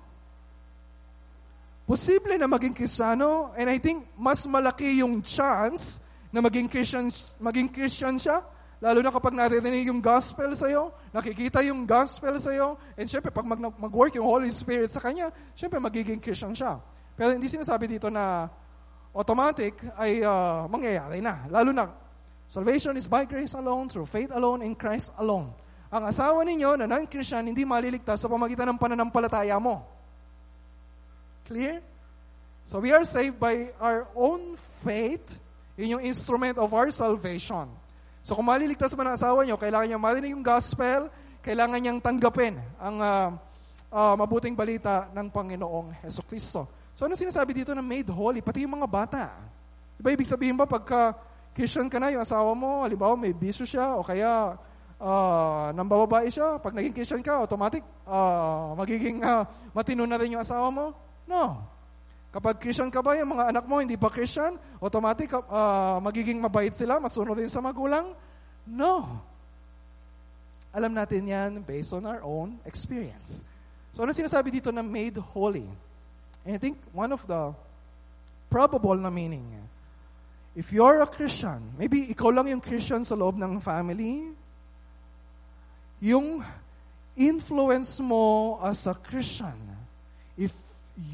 Posible 1.86 2.38
na 2.38 2.50
maging 2.50 2.74
Kristiyano, 2.74 3.54
and 3.54 3.70
I 3.70 3.78
think 3.78 4.06
mas 4.18 4.42
malaki 4.50 5.02
yung 5.02 5.22
chance 5.22 6.02
na 6.34 6.42
maging 6.42 6.70
Christian, 6.70 7.10
maging 7.38 7.70
Christian 7.70 8.18
siya 8.18 8.42
Lalo 8.84 9.00
na 9.00 9.10
kapag 9.10 9.32
naririnig 9.32 9.88
yung 9.88 10.04
gospel 10.04 10.52
sa'yo, 10.52 10.92
nakikita 11.16 11.64
yung 11.64 11.88
gospel 11.88 12.36
sa'yo, 12.36 12.76
and 13.00 13.08
syempre, 13.08 13.32
pag 13.32 13.48
mag, 13.48 13.58
mag-work 13.58 14.12
yung 14.20 14.28
Holy 14.28 14.52
Spirit 14.52 14.92
sa 14.92 15.00
kanya, 15.00 15.32
syempre, 15.56 15.80
magiging 15.80 16.20
Christian 16.20 16.52
siya. 16.52 16.78
Pero 17.16 17.32
hindi 17.32 17.48
sinasabi 17.48 17.88
dito 17.88 18.12
na 18.12 18.52
automatic 19.16 19.80
ay 19.96 20.20
uh, 20.20 20.68
mangyayari 20.68 21.24
na. 21.24 21.48
Lalo 21.48 21.72
na, 21.72 21.88
salvation 22.52 23.00
is 23.00 23.08
by 23.08 23.24
grace 23.24 23.56
alone, 23.56 23.88
through 23.88 24.06
faith 24.06 24.30
alone, 24.36 24.60
in 24.60 24.76
Christ 24.76 25.16
alone. 25.16 25.56
Ang 25.88 26.12
asawa 26.12 26.44
ninyo 26.44 26.84
na 26.84 26.86
non-Christian, 26.92 27.48
hindi 27.48 27.64
maliligtas 27.64 28.20
sa 28.20 28.28
pamagitan 28.28 28.68
ng 28.76 28.78
pananampalataya 28.78 29.56
mo. 29.56 29.88
Clear? 31.48 31.80
So 32.68 32.84
we 32.84 32.92
are 32.92 33.08
saved 33.08 33.40
by 33.40 33.72
our 33.80 34.12
own 34.12 34.60
faith, 34.84 35.40
yun 35.80 35.98
yung 35.98 36.04
instrument 36.04 36.60
of 36.60 36.76
our 36.76 36.92
salvation. 36.92 37.72
So 38.26 38.36
kung 38.36 38.52
maliligtas 38.52 38.92
man 39.00 39.14
ang 39.14 39.16
asawa 39.16 39.48
nyo, 39.48 39.56
kailangan 39.56 39.88
niya 39.88 40.02
marinig 40.02 40.34
yung 40.36 40.44
gospel, 40.44 41.08
kailangan 41.46 41.80
niyang 41.80 42.02
tanggapin 42.02 42.58
ang 42.82 42.98
uh, 43.00 43.30
uh, 43.94 44.16
mabuting 44.20 44.58
balita 44.58 45.08
ng 45.14 45.30
Panginoong 45.32 46.04
Heso 46.04 46.26
Kristo. 46.28 46.68
So 46.96 47.04
ano 47.04 47.14
sinasabi 47.20 47.52
dito 47.52 47.76
na 47.76 47.84
made 47.84 48.08
holy? 48.08 48.40
Pati 48.40 48.64
yung 48.64 48.80
mga 48.80 48.88
bata. 48.88 49.24
Diba 50.00 50.16
ibig 50.16 50.28
sabihin 50.28 50.56
ba 50.56 50.64
pagka 50.64 51.12
Christian 51.52 51.92
ka 51.92 52.00
na, 52.00 52.12
yung 52.12 52.24
asawa 52.24 52.52
mo, 52.52 52.84
halimbawa 52.84 53.16
may 53.16 53.32
bisyo 53.32 53.64
siya, 53.64 53.96
o 53.96 54.04
kaya 54.04 54.60
uh, 55.00 55.72
nang 55.72 55.88
bababae 55.88 56.28
siya, 56.28 56.60
pag 56.60 56.76
naging 56.76 56.92
Christian 56.92 57.24
ka, 57.24 57.40
automatic, 57.40 57.80
uh, 58.04 58.76
magiging 58.76 59.24
uh, 59.24 59.48
matino 59.72 60.04
na 60.04 60.20
rin 60.20 60.36
yung 60.36 60.44
asawa 60.44 60.68
mo? 60.68 60.92
No. 61.24 61.64
Kapag 62.36 62.60
Christian 62.60 62.92
ka 62.92 63.00
ba, 63.00 63.16
yung 63.16 63.40
mga 63.40 63.56
anak 63.56 63.64
mo 63.68 63.80
hindi 63.80 63.96
pa 63.96 64.12
Christian, 64.12 64.60
automatic 64.84 65.32
uh, 65.32 66.00
magiging 66.04 66.44
mabait 66.44 66.76
sila, 66.76 67.00
masunod 67.00 67.40
din 67.40 67.48
sa 67.48 67.64
magulang? 67.64 68.12
No. 68.68 69.24
Alam 70.76 70.92
natin 70.92 71.24
yan 71.24 71.64
based 71.64 71.96
on 71.96 72.04
our 72.04 72.20
own 72.20 72.60
experience. 72.68 73.48
So 73.96 74.04
ano 74.04 74.12
sinasabi 74.12 74.60
dito 74.60 74.76
na 74.76 74.84
made 74.84 75.16
holy? 75.32 75.72
And 76.46 76.54
I 76.54 76.60
think 76.62 76.78
one 76.94 77.10
of 77.12 77.26
the 77.26 77.58
probable 78.54 78.96
na 78.96 79.10
meaning, 79.10 79.50
if 80.56 80.72
you're 80.72 81.02
a 81.02 81.10
Christian, 81.10 81.74
maybe 81.76 82.06
ikaw 82.14 82.30
lang 82.30 82.48
yung 82.48 82.62
Christian 82.62 83.02
sa 83.02 83.18
loob 83.18 83.36
ng 83.36 83.58
family, 83.58 84.30
yung 86.00 86.46
influence 87.18 87.98
mo 87.98 88.56
as 88.62 88.86
a 88.86 88.94
Christian, 88.94 89.58
if 90.38 90.54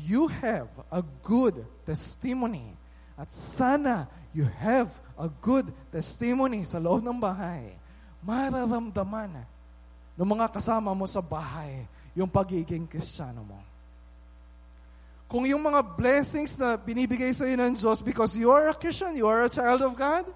you 0.06 0.28
have 0.28 0.68
a 0.92 1.02
good 1.24 1.64
testimony, 1.88 2.76
at 3.16 3.32
sana 3.32 4.12
you 4.36 4.44
have 4.60 4.92
a 5.16 5.32
good 5.42 5.72
testimony 5.96 6.68
sa 6.68 6.78
loob 6.78 7.00
ng 7.00 7.18
bahay, 7.18 7.72
mararamdaman 8.20 9.48
ng 10.20 10.28
mga 10.28 10.52
kasama 10.52 10.92
mo 10.92 11.08
sa 11.08 11.24
bahay 11.24 11.88
yung 12.14 12.28
pagiging 12.28 12.84
kristyano 12.86 13.48
mo. 13.48 13.71
Kung 15.32 15.48
yung 15.48 15.64
mga 15.64 15.80
blessings 15.96 16.60
na 16.60 16.76
binibigay 16.76 17.32
sa 17.32 17.48
iyo 17.48 17.56
ng 17.56 17.72
Diyos 17.72 18.04
because 18.04 18.36
you 18.36 18.52
are 18.52 18.68
a 18.68 18.76
Christian, 18.76 19.16
you 19.16 19.32
are 19.32 19.48
a 19.48 19.52
child 19.52 19.80
of 19.80 19.96
God, 19.96 20.28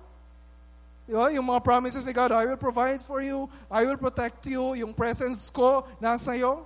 di 1.03 1.11
yung 1.11 1.51
mga 1.51 1.59
promises 1.67 2.07
ni 2.07 2.15
God, 2.15 2.31
I 2.31 2.47
will 2.47 2.55
provide 2.55 3.03
for 3.03 3.19
you, 3.19 3.51
I 3.67 3.83
will 3.83 3.99
protect 3.99 4.47
you, 4.47 4.71
yung 4.79 4.95
presence 4.95 5.51
ko 5.51 5.83
nasa 5.99 6.39
iyo, 6.39 6.63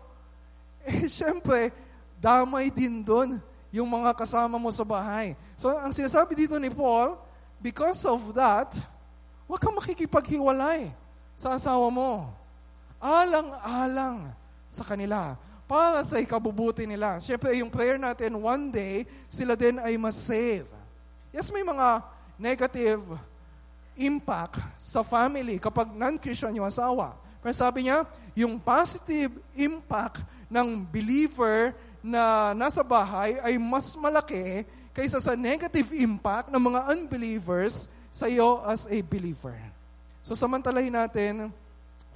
eh 0.86 1.09
syempre, 1.19 1.74
damay 2.21 2.69
din 2.69 3.01
doon 3.01 3.41
yung 3.74 3.89
mga 3.89 4.13
kasama 4.13 4.62
mo 4.62 4.69
sa 4.69 4.86
bahay. 4.86 5.33
So, 5.57 5.74
ang 5.74 5.89
sinasabi 5.89 6.38
dito 6.38 6.53
ni 6.62 6.69
Paul, 6.69 7.17
because 7.57 8.05
of 8.05 8.21
that, 8.38 8.77
huwag 9.50 9.57
kang 9.57 9.74
makikipaghiwalay 9.74 10.93
sa 11.33 11.57
asawa 11.57 11.89
mo. 11.89 12.29
Alang-alang 13.01 14.38
sa 14.69 14.86
kanila 14.86 15.33
para 15.70 16.02
sa 16.02 16.18
ikabubuti 16.18 16.90
nila. 16.90 17.22
Siyempre, 17.22 17.54
yung 17.62 17.70
prayer 17.70 18.02
natin, 18.02 18.34
one 18.42 18.74
day, 18.74 19.06
sila 19.30 19.54
din 19.54 19.78
ay 19.78 20.02
masave. 20.02 20.66
Yes, 21.30 21.54
may 21.54 21.62
mga 21.62 22.02
negative 22.42 23.06
impact 23.94 24.58
sa 24.82 25.06
family 25.06 25.62
kapag 25.62 25.94
non-Christian 25.94 26.58
yung 26.58 26.66
asawa. 26.66 27.14
Pero 27.38 27.54
sabi 27.54 27.86
niya, 27.86 28.02
yung 28.34 28.58
positive 28.58 29.30
impact 29.54 30.26
ng 30.50 30.82
believer 30.90 31.78
na 32.02 32.56
nasa 32.58 32.82
bahay 32.82 33.38
ay 33.46 33.62
mas 33.62 33.94
malaki 33.94 34.66
kaysa 34.90 35.22
sa 35.22 35.38
negative 35.38 35.94
impact 35.94 36.50
ng 36.50 36.60
mga 36.60 36.98
unbelievers 36.98 37.86
sa 38.10 38.26
iyo 38.26 38.66
as 38.66 38.90
a 38.90 38.98
believer. 39.06 39.54
So 40.26 40.34
samantalahin 40.34 40.98
natin 40.98 41.54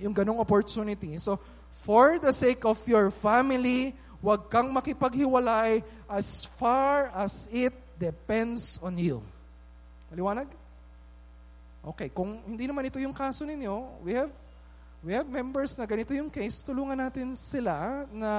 yung 0.02 0.16
ganong 0.16 0.42
opportunity. 0.42 1.22
So 1.22 1.38
for 1.82 2.22
the 2.22 2.30
sake 2.30 2.62
of 2.70 2.78
your 2.86 3.10
family, 3.10 3.98
huwag 4.22 4.48
kang 4.54 4.70
makipaghiwalay 4.70 5.82
as 6.06 6.46
far 6.46 7.10
as 7.18 7.50
it 7.50 7.74
depends 7.98 8.78
on 8.80 8.96
you. 8.96 9.20
Maliwanag? 10.14 10.48
Okay, 11.84 12.08
kung 12.14 12.40
hindi 12.48 12.64
naman 12.70 12.88
ito 12.88 13.02
yung 13.02 13.12
kaso 13.12 13.44
ninyo, 13.44 14.00
we 14.06 14.16
have 14.16 14.32
we 15.04 15.12
have 15.12 15.28
members 15.28 15.76
na 15.76 15.84
ganito 15.84 16.16
yung 16.16 16.32
case, 16.32 16.64
tulungan 16.64 16.96
natin 16.96 17.36
sila 17.36 18.08
na 18.08 18.32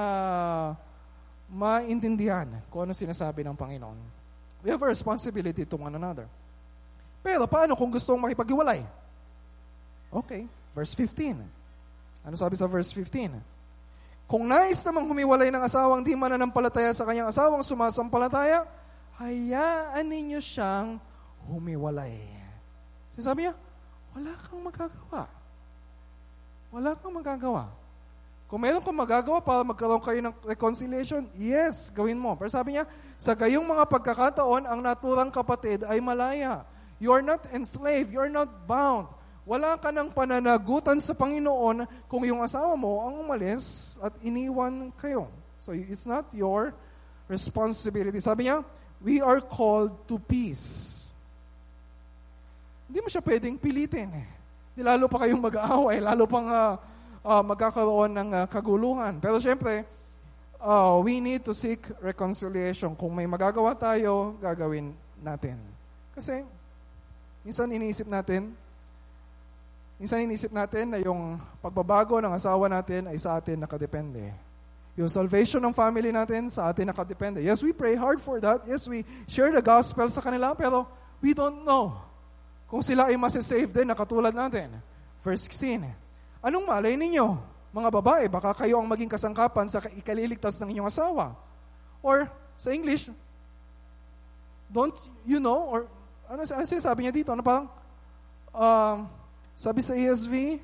maintindihan 1.45 2.49
kung 2.73 2.89
ano 2.89 2.93
sinasabi 2.97 3.45
ng 3.45 3.53
Panginoon. 3.53 3.99
We 4.65 4.73
have 4.73 4.81
a 4.81 4.89
responsibility 4.89 5.61
to 5.61 5.77
one 5.77 5.93
another. 5.93 6.25
Pero 7.21 7.45
paano 7.45 7.77
kung 7.77 7.93
gustong 7.93 8.17
makipaghiwalay? 8.17 8.81
Okay, 10.09 10.49
verse 10.73 10.97
15. 10.97 11.54
Ano 12.25 12.33
sabi 12.33 12.57
sa 12.57 12.65
verse 12.65 12.89
15? 12.89 13.37
Kung 14.25 14.49
nais 14.49 14.81
namang 14.81 15.05
humiwalay 15.05 15.53
ng 15.53 15.61
asawang 15.61 16.01
di 16.01 16.17
mananampalataya 16.17 16.89
sa 16.97 17.05
kanyang 17.05 17.29
asawang 17.29 17.61
sumasampalataya, 17.61 18.65
hayaan 19.21 20.05
ninyo 20.09 20.41
siyang 20.41 20.97
humiwalay. 21.45 22.17
Sabi 23.15 23.45
niya, 23.45 23.53
wala 24.17 24.33
kang 24.41 24.61
magagawa. 24.65 25.23
Wala 26.73 26.91
kang 26.97 27.13
magagawa. 27.13 27.63
Kung 28.45 28.61
meron 28.61 28.81
kang 28.81 28.97
magagawa 28.97 29.41
para 29.41 29.61
magkaroon 29.65 30.01
kayo 30.01 30.19
ng 30.21 30.35
reconciliation, 30.45 31.25
yes, 31.37 31.89
gawin 31.93 32.17
mo. 32.17 32.33
Pero 32.37 32.49
sabi 32.49 32.77
niya, 32.77 32.89
sa 33.17 33.37
gayong 33.37 33.65
mga 33.65 33.85
pagkakataon, 33.89 34.65
ang 34.65 34.79
naturang 34.81 35.29
kapatid 35.29 35.85
ay 35.85 36.01
malaya. 36.01 36.65
You 36.97 37.13
are 37.13 37.25
not 37.25 37.45
enslaved. 37.53 38.09
You 38.09 38.21
are 38.21 38.31
not 38.31 38.67
bound. 38.69 39.09
Wala 39.45 39.77
ka 39.77 39.93
ng 39.93 40.09
pananagutan 40.09 40.97
sa 40.97 41.13
Panginoon 41.13 41.85
kung 42.09 42.25
yung 42.25 42.41
asawa 42.41 42.73
mo 42.73 43.05
ang 43.05 43.21
umalis 43.21 43.95
at 44.01 44.09
iniwan 44.25 44.89
kayo. 44.97 45.29
So 45.61 45.69
it's 45.77 46.09
not 46.09 46.25
your 46.33 46.73
responsibility. 47.29 48.17
Sabi 48.17 48.49
niya, 48.49 48.65
we 49.05 49.21
are 49.21 49.37
called 49.37 49.93
to 50.09 50.17
peace. 50.17 51.13
Hindi 52.89 53.05
mo 53.05 53.09
siya 53.09 53.21
pwedeng 53.21 53.61
pilitin. 53.61 54.09
Hindi 54.73 54.81
lalo 54.81 55.05
pa 55.05 55.21
kayong 55.21 55.41
mag-aaway, 55.41 55.97
lalo 56.01 56.25
pang 56.25 56.49
uh, 56.49 56.73
uh, 57.21 57.43
magkakaroon 57.45 58.17
ng 58.17 58.29
uh, 58.33 58.45
kaguluhan. 58.49 59.21
Pero 59.21 59.37
siyempre, 59.37 59.85
uh, 60.57 60.97
we 61.05 61.21
need 61.21 61.45
to 61.45 61.53
seek 61.53 61.85
reconciliation. 62.01 62.97
Kung 62.97 63.13
may 63.13 63.29
magagawa 63.29 63.77
tayo, 63.77 64.37
gagawin 64.41 64.89
natin. 65.21 65.61
Kasi, 66.17 66.41
minsan 67.45 67.69
iniisip 67.69 68.09
natin, 68.09 68.53
Minsan 69.95 70.27
inisip 70.27 70.51
natin 70.51 70.91
na 70.91 70.99
yung 70.99 71.39
pagbabago 71.63 72.19
ng 72.19 72.35
asawa 72.35 72.67
natin 72.67 73.07
ay 73.07 73.15
sa 73.15 73.39
atin 73.39 73.63
nakadepende. 73.63 74.35
Yung 74.95 75.07
salvation 75.07 75.63
ng 75.63 75.75
family 75.75 76.11
natin 76.11 76.51
sa 76.51 76.67
atin 76.71 76.91
nakadepende. 76.91 77.39
Yes, 77.39 77.63
we 77.63 77.71
pray 77.71 77.95
hard 77.95 78.19
for 78.19 78.39
that. 78.43 78.63
Yes, 78.67 78.87
we 78.87 79.07
share 79.27 79.51
the 79.51 79.63
gospel 79.63 80.07
sa 80.11 80.19
kanila, 80.19 80.55
pero 80.55 80.87
we 81.23 81.31
don't 81.31 81.63
know 81.63 81.95
kung 82.65 82.83
sila 82.83 83.07
ay 83.07 83.15
masasave 83.15 83.71
din 83.71 83.87
na 83.87 83.95
katulad 83.95 84.35
natin. 84.35 84.71
Verse 85.23 85.47
16. 85.47 85.87
Anong 86.43 86.65
malay 86.67 86.99
ninyo? 86.99 87.39
Mga 87.75 87.89
babae, 87.91 88.23
baka 88.27 88.51
kayo 88.55 88.79
ang 88.79 88.87
maging 88.87 89.11
kasangkapan 89.11 89.67
sa 89.67 89.83
ikaliligtas 89.95 90.59
ng 90.59 90.75
inyong 90.75 90.91
asawa. 90.91 91.35
Or, 91.99 92.27
sa 92.55 92.71
English, 92.71 93.11
don't 94.71 94.95
you 95.27 95.43
know, 95.43 95.67
or 95.71 95.87
ano, 96.27 96.43
ano 96.43 96.63
sinasabi 96.63 97.03
niya 97.03 97.13
dito? 97.13 97.29
Ano 97.35 97.43
parang, 97.43 97.67
um, 98.55 98.97
sabi 99.55 99.79
sa 99.79 99.95
ESV, 99.95 100.59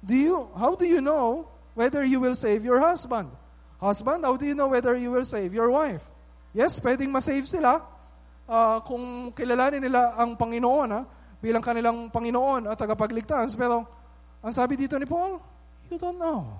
do 0.00 0.14
you, 0.16 0.48
how 0.56 0.72
do 0.72 0.88
you 0.88 1.04
know 1.04 1.48
whether 1.76 2.00
you 2.02 2.18
will 2.18 2.34
save 2.34 2.64
your 2.64 2.80
husband? 2.80 3.28
Husband, 3.76 4.24
how 4.24 4.40
do 4.40 4.48
you 4.48 4.56
know 4.56 4.72
whether 4.72 4.96
you 4.96 5.12
will 5.12 5.28
save 5.28 5.52
your 5.52 5.68
wife? 5.68 6.00
Yes, 6.56 6.80
pwedeng 6.80 7.12
masave 7.12 7.44
sila 7.44 7.84
uh, 8.48 8.80
kung 8.80 9.36
kilalanin 9.36 9.84
nila 9.84 10.16
ang 10.16 10.32
Panginoon 10.32 10.88
ha, 10.96 11.04
bilang 11.44 11.60
kanilang 11.60 12.08
Panginoon 12.08 12.72
at 12.72 12.80
tagapagligtas. 12.80 13.52
Pero 13.52 13.84
ang 14.40 14.52
sabi 14.56 14.80
dito 14.80 14.96
ni 14.96 15.04
Paul, 15.04 15.36
you 15.92 16.00
don't 16.00 16.16
know. 16.16 16.56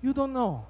You 0.00 0.16
don't 0.16 0.32
know. 0.32 0.64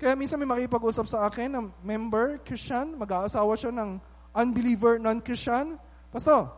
Kaya 0.00 0.16
minsan 0.16 0.40
may 0.40 0.48
makipag-usap 0.48 1.04
sa 1.04 1.28
akin 1.28 1.52
ng 1.52 1.66
member, 1.84 2.40
Christian, 2.40 2.96
mag-aasawa 2.96 3.52
siya 3.52 3.68
ng 3.68 4.00
unbeliever, 4.32 4.96
non-Christian. 4.96 5.76
Pastor, 6.08 6.48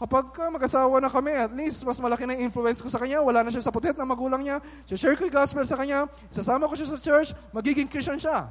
Kapag 0.00 0.32
ka 0.32 0.48
mag-asawa 0.48 0.96
na 0.96 1.12
kami, 1.12 1.28
at 1.36 1.52
least 1.52 1.84
mas 1.84 2.00
malaki 2.00 2.24
na 2.24 2.32
influence 2.40 2.80
ko 2.80 2.88
sa 2.88 2.96
kanya, 2.96 3.20
wala 3.20 3.44
na 3.44 3.52
siya 3.52 3.60
sa 3.60 3.68
putet 3.68 3.92
na 4.00 4.08
magulang 4.08 4.40
niya, 4.40 4.56
share 4.88 5.12
ko 5.12 5.28
yung 5.28 5.36
gospel 5.36 5.60
sa 5.68 5.76
kanya, 5.76 6.08
sasama 6.32 6.64
ko 6.64 6.72
siya 6.72 6.88
sa 6.88 6.96
church, 6.96 7.36
magiging 7.52 7.84
Christian 7.84 8.16
siya. 8.16 8.48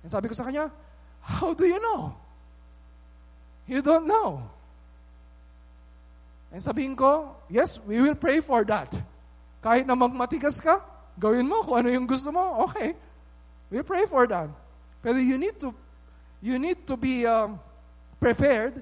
And 0.00 0.08
sabi 0.08 0.32
ko 0.32 0.34
sa 0.34 0.48
kanya, 0.48 0.72
how 1.20 1.52
do 1.52 1.68
you 1.68 1.76
know? 1.76 2.16
You 3.68 3.84
don't 3.84 4.08
know. 4.08 4.48
And 6.48 6.64
sabihin 6.64 6.96
ko, 6.96 7.36
yes, 7.52 7.76
we 7.84 8.00
will 8.00 8.16
pray 8.16 8.40
for 8.40 8.64
that. 8.64 8.96
Kahit 9.60 9.84
na 9.84 9.92
magmatigas 9.92 10.56
ka, 10.56 10.80
gawin 11.20 11.44
mo 11.44 11.60
kung 11.68 11.84
ano 11.84 11.92
yung 11.92 12.08
gusto 12.08 12.32
mo, 12.32 12.64
okay. 12.64 12.96
We 13.68 13.84
pray 13.84 14.08
for 14.08 14.24
that. 14.32 14.48
Pero 15.04 15.20
you 15.20 15.36
need 15.36 15.60
to, 15.60 15.68
you 16.40 16.56
need 16.56 16.88
to 16.88 16.96
be 16.96 17.28
um, 17.28 17.60
prepared 18.16 18.80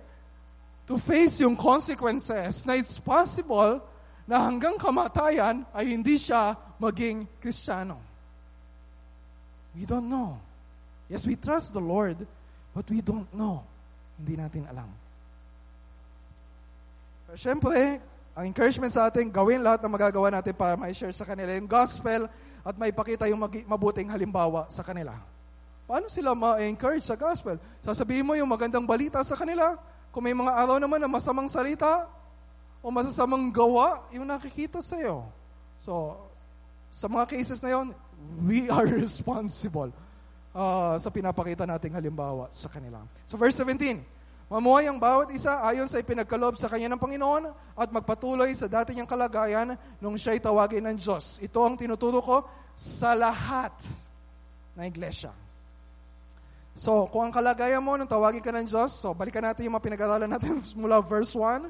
to 0.93 1.01
face 1.01 1.41
yung 1.41 1.57
consequences 1.57 2.69
na 2.69 2.77
it's 2.77 3.01
possible 3.01 3.81
na 4.29 4.37
hanggang 4.45 4.77
kamatayan 4.77 5.65
ay 5.73 5.97
hindi 5.97 6.21
siya 6.21 6.53
maging 6.77 7.25
Kristiyano. 7.41 7.97
We 9.73 9.89
don't 9.89 10.05
know. 10.05 10.37
Yes, 11.09 11.25
we 11.25 11.41
trust 11.41 11.73
the 11.73 11.81
Lord, 11.81 12.21
but 12.77 12.85
we 12.93 13.01
don't 13.01 13.25
know. 13.33 13.65
Hindi 14.21 14.37
natin 14.37 14.69
alam. 14.69 14.93
Pero 17.25 17.41
Siyempre, 17.41 18.05
ang 18.37 18.45
encouragement 18.45 18.93
sa 18.93 19.09
atin, 19.09 19.33
gawin 19.33 19.65
lahat 19.65 19.81
ng 19.81 19.93
magagawa 19.97 20.29
natin 20.29 20.53
para 20.53 20.77
ma-share 20.77 21.17
sa 21.17 21.25
kanila 21.25 21.57
yung 21.57 21.69
gospel 21.69 22.29
at 22.69 22.75
maipakita 22.77 23.25
yung 23.33 23.41
magi- 23.41 23.65
mabuting 23.65 24.13
halimbawa 24.13 24.69
sa 24.69 24.85
kanila. 24.85 25.17
Paano 25.89 26.13
sila 26.13 26.37
ma-encourage 26.37 27.09
sa 27.09 27.17
gospel? 27.17 27.57
Sasabihin 27.81 28.29
mo 28.29 28.37
yung 28.37 28.49
magandang 28.49 28.85
balita 28.85 29.25
sa 29.25 29.37
kanila, 29.41 29.81
kung 30.13 30.29
may 30.29 30.37
mga 30.37 30.53
araw 30.53 30.77
naman 30.77 31.01
na 31.01 31.09
masamang 31.09 31.49
salita 31.49 32.05
o 32.85 32.93
masasamang 32.93 33.49
gawa, 33.49 34.05
yung 34.13 34.29
nakikita 34.29 34.85
sa 34.85 35.01
iyo. 35.01 35.25
So, 35.81 36.21
sa 36.93 37.09
mga 37.09 37.33
cases 37.33 37.65
na 37.65 37.73
yon, 37.73 37.97
we 38.45 38.69
are 38.69 38.85
responsible 39.03 39.89
uh, 40.53 40.95
sa 41.01 41.09
pinapakita 41.09 41.65
nating 41.65 41.97
halimbawa 41.97 42.53
sa 42.53 42.69
kanila. 42.69 43.01
So, 43.25 43.41
verse 43.41 43.57
17, 43.57 44.05
Mamuhay 44.53 44.85
ang 44.85 45.01
bawat 45.01 45.33
isa 45.33 45.65
ayon 45.65 45.89
sa 45.89 45.97
ipinagkalob 45.97 46.61
sa 46.61 46.69
kanya 46.69 46.93
ng 46.93 47.01
Panginoon 47.01 47.49
at 47.73 47.89
magpatuloy 47.89 48.53
sa 48.53 48.69
dati 48.69 48.93
niyang 48.93 49.09
kalagayan 49.09 49.81
nung 49.97 50.13
siya'y 50.13 50.45
tawagin 50.45 50.85
ng 50.93 50.97
Diyos. 51.01 51.41
Ito 51.41 51.65
ang 51.65 51.81
tinuturo 51.81 52.21
ko 52.21 52.45
sa 52.77 53.17
lahat 53.17 53.73
na 54.77 54.85
iglesia. 54.85 55.33
So, 56.73 57.05
kung 57.13 57.29
ang 57.29 57.35
kalagayan 57.35 57.85
mo 57.85 58.01
nung 58.01 58.09
tawagin 58.09 58.41
ka 58.41 58.49
ng 58.49 58.65
Diyos, 58.65 58.97
so 58.97 59.13
balikan 59.13 59.45
natin 59.45 59.69
yung 59.69 59.77
mga 59.77 59.87
pinag-aralan 59.93 60.31
natin 60.31 60.57
mula 60.81 61.05
verse 61.05 61.37
1, 61.37 61.69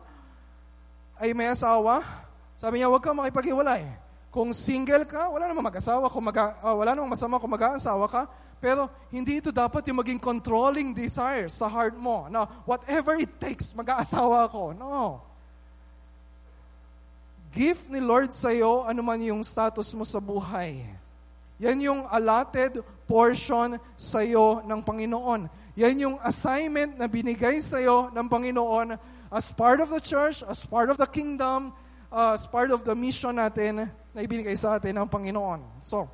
ay 1.18 1.34
may 1.34 1.50
asawa, 1.50 2.02
sabi 2.54 2.78
niya, 2.78 2.90
huwag 2.90 3.02
kang 3.02 3.18
makipaghiwalay. 3.18 3.82
Kung 4.32 4.54
single 4.54 5.04
ka, 5.04 5.28
wala 5.28 5.50
namang 5.50 5.68
mag-asawa, 5.68 6.08
kung 6.08 6.24
mag- 6.24 6.56
uh, 6.62 6.74
wala 6.78 6.94
namang 6.94 7.12
masama 7.18 7.42
kung 7.42 7.50
mag-aasawa 7.50 8.06
ka, 8.08 8.22
pero 8.62 8.86
hindi 9.10 9.42
ito 9.42 9.50
dapat 9.50 9.82
yung 9.90 9.98
maging 9.98 10.22
controlling 10.22 10.94
desire 10.94 11.50
sa 11.50 11.66
heart 11.66 11.98
mo. 11.98 12.30
No, 12.30 12.46
whatever 12.62 13.18
it 13.18 13.34
takes, 13.42 13.74
mag-aasawa 13.74 14.46
ako. 14.46 14.70
No. 14.78 15.18
Gift 17.52 17.90
ni 17.90 17.98
Lord 17.98 18.30
sa 18.32 18.54
iyo, 18.54 18.86
ano 18.86 19.02
man 19.02 19.18
yung 19.20 19.42
status 19.42 19.90
mo 19.92 20.06
sa 20.06 20.22
buhay. 20.22 21.01
Yan 21.60 21.78
yung 21.82 22.00
allotted 22.08 22.80
portion 23.04 23.76
sa 23.98 24.24
iyo 24.24 24.64
ng 24.64 24.80
Panginoon. 24.80 25.50
Yan 25.76 25.96
yung 26.00 26.16
assignment 26.24 26.96
na 26.96 27.08
binigay 27.08 27.60
sa 27.60 27.80
iyo 27.80 28.08
ng 28.12 28.26
Panginoon 28.28 28.96
as 29.32 29.48
part 29.52 29.80
of 29.80 29.88
the 29.88 30.00
church, 30.00 30.44
as 30.44 30.64
part 30.64 30.92
of 30.92 31.00
the 31.00 31.08
kingdom, 31.08 31.72
uh, 32.12 32.36
as 32.36 32.44
part 32.44 32.68
of 32.68 32.84
the 32.84 32.92
mission 32.92 33.36
natin 33.36 33.88
na 34.12 34.20
ibinigay 34.20 34.56
sa 34.56 34.76
atin 34.76 35.00
ng 35.00 35.08
Panginoon. 35.08 35.64
So, 35.80 36.04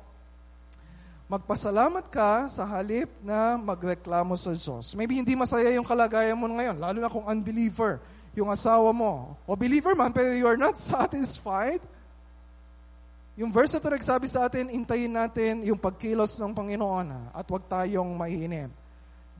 magpasalamat 1.29 2.09
ka 2.09 2.47
sa 2.49 2.65
halip 2.65 3.11
na 3.21 3.59
magreklamo 3.59 4.33
sa 4.39 4.55
Diyos. 4.55 4.95
Maybe 4.95 5.19
hindi 5.19 5.35
masaya 5.35 5.69
yung 5.75 5.85
kalagayan 5.85 6.39
mo 6.39 6.47
ngayon, 6.49 6.79
lalo 6.79 6.97
na 6.97 7.11
kung 7.11 7.27
unbeliever 7.27 8.01
yung 8.33 8.49
asawa 8.49 8.89
mo. 8.95 9.35
O 9.43 9.53
believer 9.53 9.93
man, 9.93 10.15
pero 10.15 10.31
you 10.33 10.47
are 10.47 10.57
not 10.57 10.79
satisfied. 10.95 11.83
Yung 13.39 13.55
verse 13.55 13.71
na 13.71 13.79
ito 13.79 13.87
nagsabi 13.87 14.27
sa 14.27 14.51
atin, 14.51 14.67
intayin 14.67 15.15
natin 15.15 15.63
yung 15.63 15.79
pagkilos 15.79 16.35
ng 16.43 16.51
Panginoon 16.51 17.31
at 17.31 17.47
huwag 17.47 17.63
tayong 17.71 18.11
mahinim. 18.11 18.67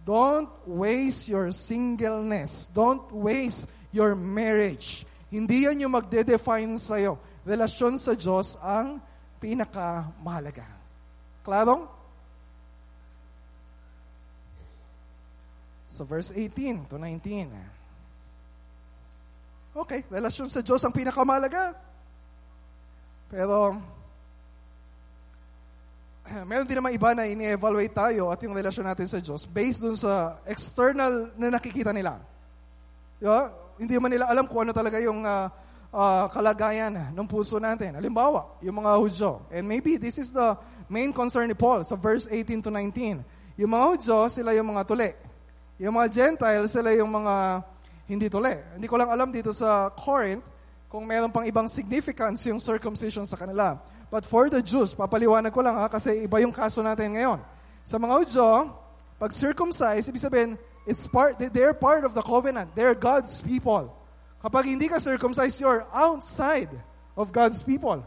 Don't 0.07 0.47
waste 0.63 1.27
your 1.27 1.51
singleness. 1.51 2.71
Don't 2.71 3.11
waste 3.11 3.67
your 3.91 4.15
marriage. 4.15 5.03
Hindi 5.27 5.67
yan 5.67 5.83
yung 5.83 5.99
magde-define 5.99 6.79
sa'yo. 6.79 7.19
Relasyon 7.43 7.99
sa 7.99 8.15
Diyos 8.15 8.55
ang 8.63 9.03
pinakamahalaga. 9.43 10.63
Klaro? 11.43 11.91
So 15.91 16.07
verse 16.07 16.31
18 16.31 16.87
to 16.87 16.95
19. 16.95 17.51
Okay, 19.75 20.07
relasyon 20.07 20.47
sa 20.47 20.63
Diyos 20.63 20.79
ang 20.87 20.95
pinakamalaga. 20.95 21.88
Pero, 23.29 23.77
meron 26.49 26.65
din 26.65 26.77
naman 26.77 26.93
iba 26.93 27.09
na 27.13 27.29
ini-evaluate 27.29 27.93
tayo 27.93 28.33
at 28.33 28.41
yung 28.41 28.57
relasyon 28.57 28.89
natin 28.89 29.05
sa 29.05 29.21
Diyos 29.21 29.45
based 29.45 29.85
dun 29.85 29.97
sa 29.97 30.41
external 30.49 31.29
na 31.37 31.53
nakikita 31.53 31.93
nila. 31.93 32.17
Diba? 33.21 33.53
Hindi 33.77 33.93
man 34.01 34.11
nila 34.11 34.25
alam 34.27 34.49
kung 34.49 34.65
ano 34.65 34.73
talaga 34.73 34.97
yung 34.99 35.23
uh, 35.23 35.47
uh, 35.93 36.25
kalagayan 36.33 37.13
ng 37.13 37.27
puso 37.29 37.61
natin. 37.61 37.95
Halimbawa, 37.95 38.59
yung 38.65 38.81
mga 38.81 38.91
Hudyo. 38.97 39.31
And 39.53 39.69
maybe 39.69 39.95
this 40.01 40.17
is 40.17 40.33
the 40.33 40.57
main 40.89 41.13
concern 41.13 41.47
ni 41.47 41.55
Paul 41.55 41.85
sa 41.85 41.95
verse 41.95 42.27
18 42.27 42.65
to 42.65 42.71
19. 42.73 43.23
Yung 43.61 43.71
mga 43.71 43.85
Hudyo, 43.93 44.17
sila 44.27 44.51
yung 44.57 44.73
mga 44.73 44.83
tuli. 44.89 45.11
Yung 45.79 45.95
mga 45.95 46.07
Gentiles, 46.11 46.73
sila 46.75 46.91
yung 46.91 47.11
mga 47.13 47.63
hindi 48.09 48.27
tuli. 48.27 48.55
Hindi 48.75 48.87
ko 48.89 48.97
lang 48.97 49.13
alam 49.13 49.29
dito 49.29 49.53
sa 49.53 49.93
Corinth 49.93 50.58
kung 50.89 51.05
meron 51.05 51.29
pang 51.29 51.45
ibang 51.45 51.69
significance 51.69 52.49
yung 52.49 52.57
circumcision 52.57 53.23
sa 53.23 53.37
kanila. 53.37 53.77
But 54.09 54.25
for 54.25 54.49
the 54.49 54.65
Jews, 54.65 54.97
papaliwanag 54.97 55.53
ko 55.53 55.61
lang 55.61 55.77
ha, 55.77 55.85
kasi 55.85 56.25
iba 56.25 56.41
yung 56.41 56.51
kaso 56.51 56.81
natin 56.81 57.13
ngayon. 57.13 57.39
Sa 57.85 58.01
mga 58.01 58.13
Hudyo, 58.17 58.73
pag 59.21 59.29
circumcised, 59.29 60.09
ibig 60.09 60.25
sabihin, 60.25 60.57
it's 60.89 61.05
part, 61.05 61.37
they're 61.37 61.77
part 61.77 62.01
of 62.01 62.17
the 62.17 62.25
covenant. 62.25 62.73
They're 62.73 62.97
God's 62.97 63.37
people. 63.45 63.93
Kapag 64.41 64.65
hindi 64.65 64.89
ka 64.89 64.97
circumcised, 64.97 65.61
you're 65.61 65.85
outside 65.93 66.73
of 67.13 67.29
God's 67.29 67.61
people. 67.61 68.01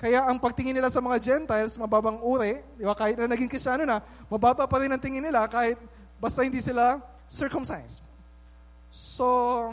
Kaya 0.00 0.24
ang 0.24 0.40
pagtingin 0.40 0.74
nila 0.74 0.88
sa 0.88 1.04
mga 1.04 1.20
Gentiles, 1.20 1.76
mababang 1.76 2.18
uri, 2.24 2.58
di 2.74 2.82
ba? 2.82 2.96
kahit 2.96 3.20
na 3.20 3.28
naging 3.30 3.46
Krisyano 3.46 3.84
na, 3.84 4.00
mababa 4.26 4.66
pa 4.66 4.80
rin 4.80 4.90
ang 4.90 4.98
tingin 4.98 5.22
nila 5.22 5.46
kahit 5.46 5.78
basta 6.16 6.42
hindi 6.42 6.58
sila 6.58 6.98
circumcised. 7.28 8.02
So, 8.90 9.70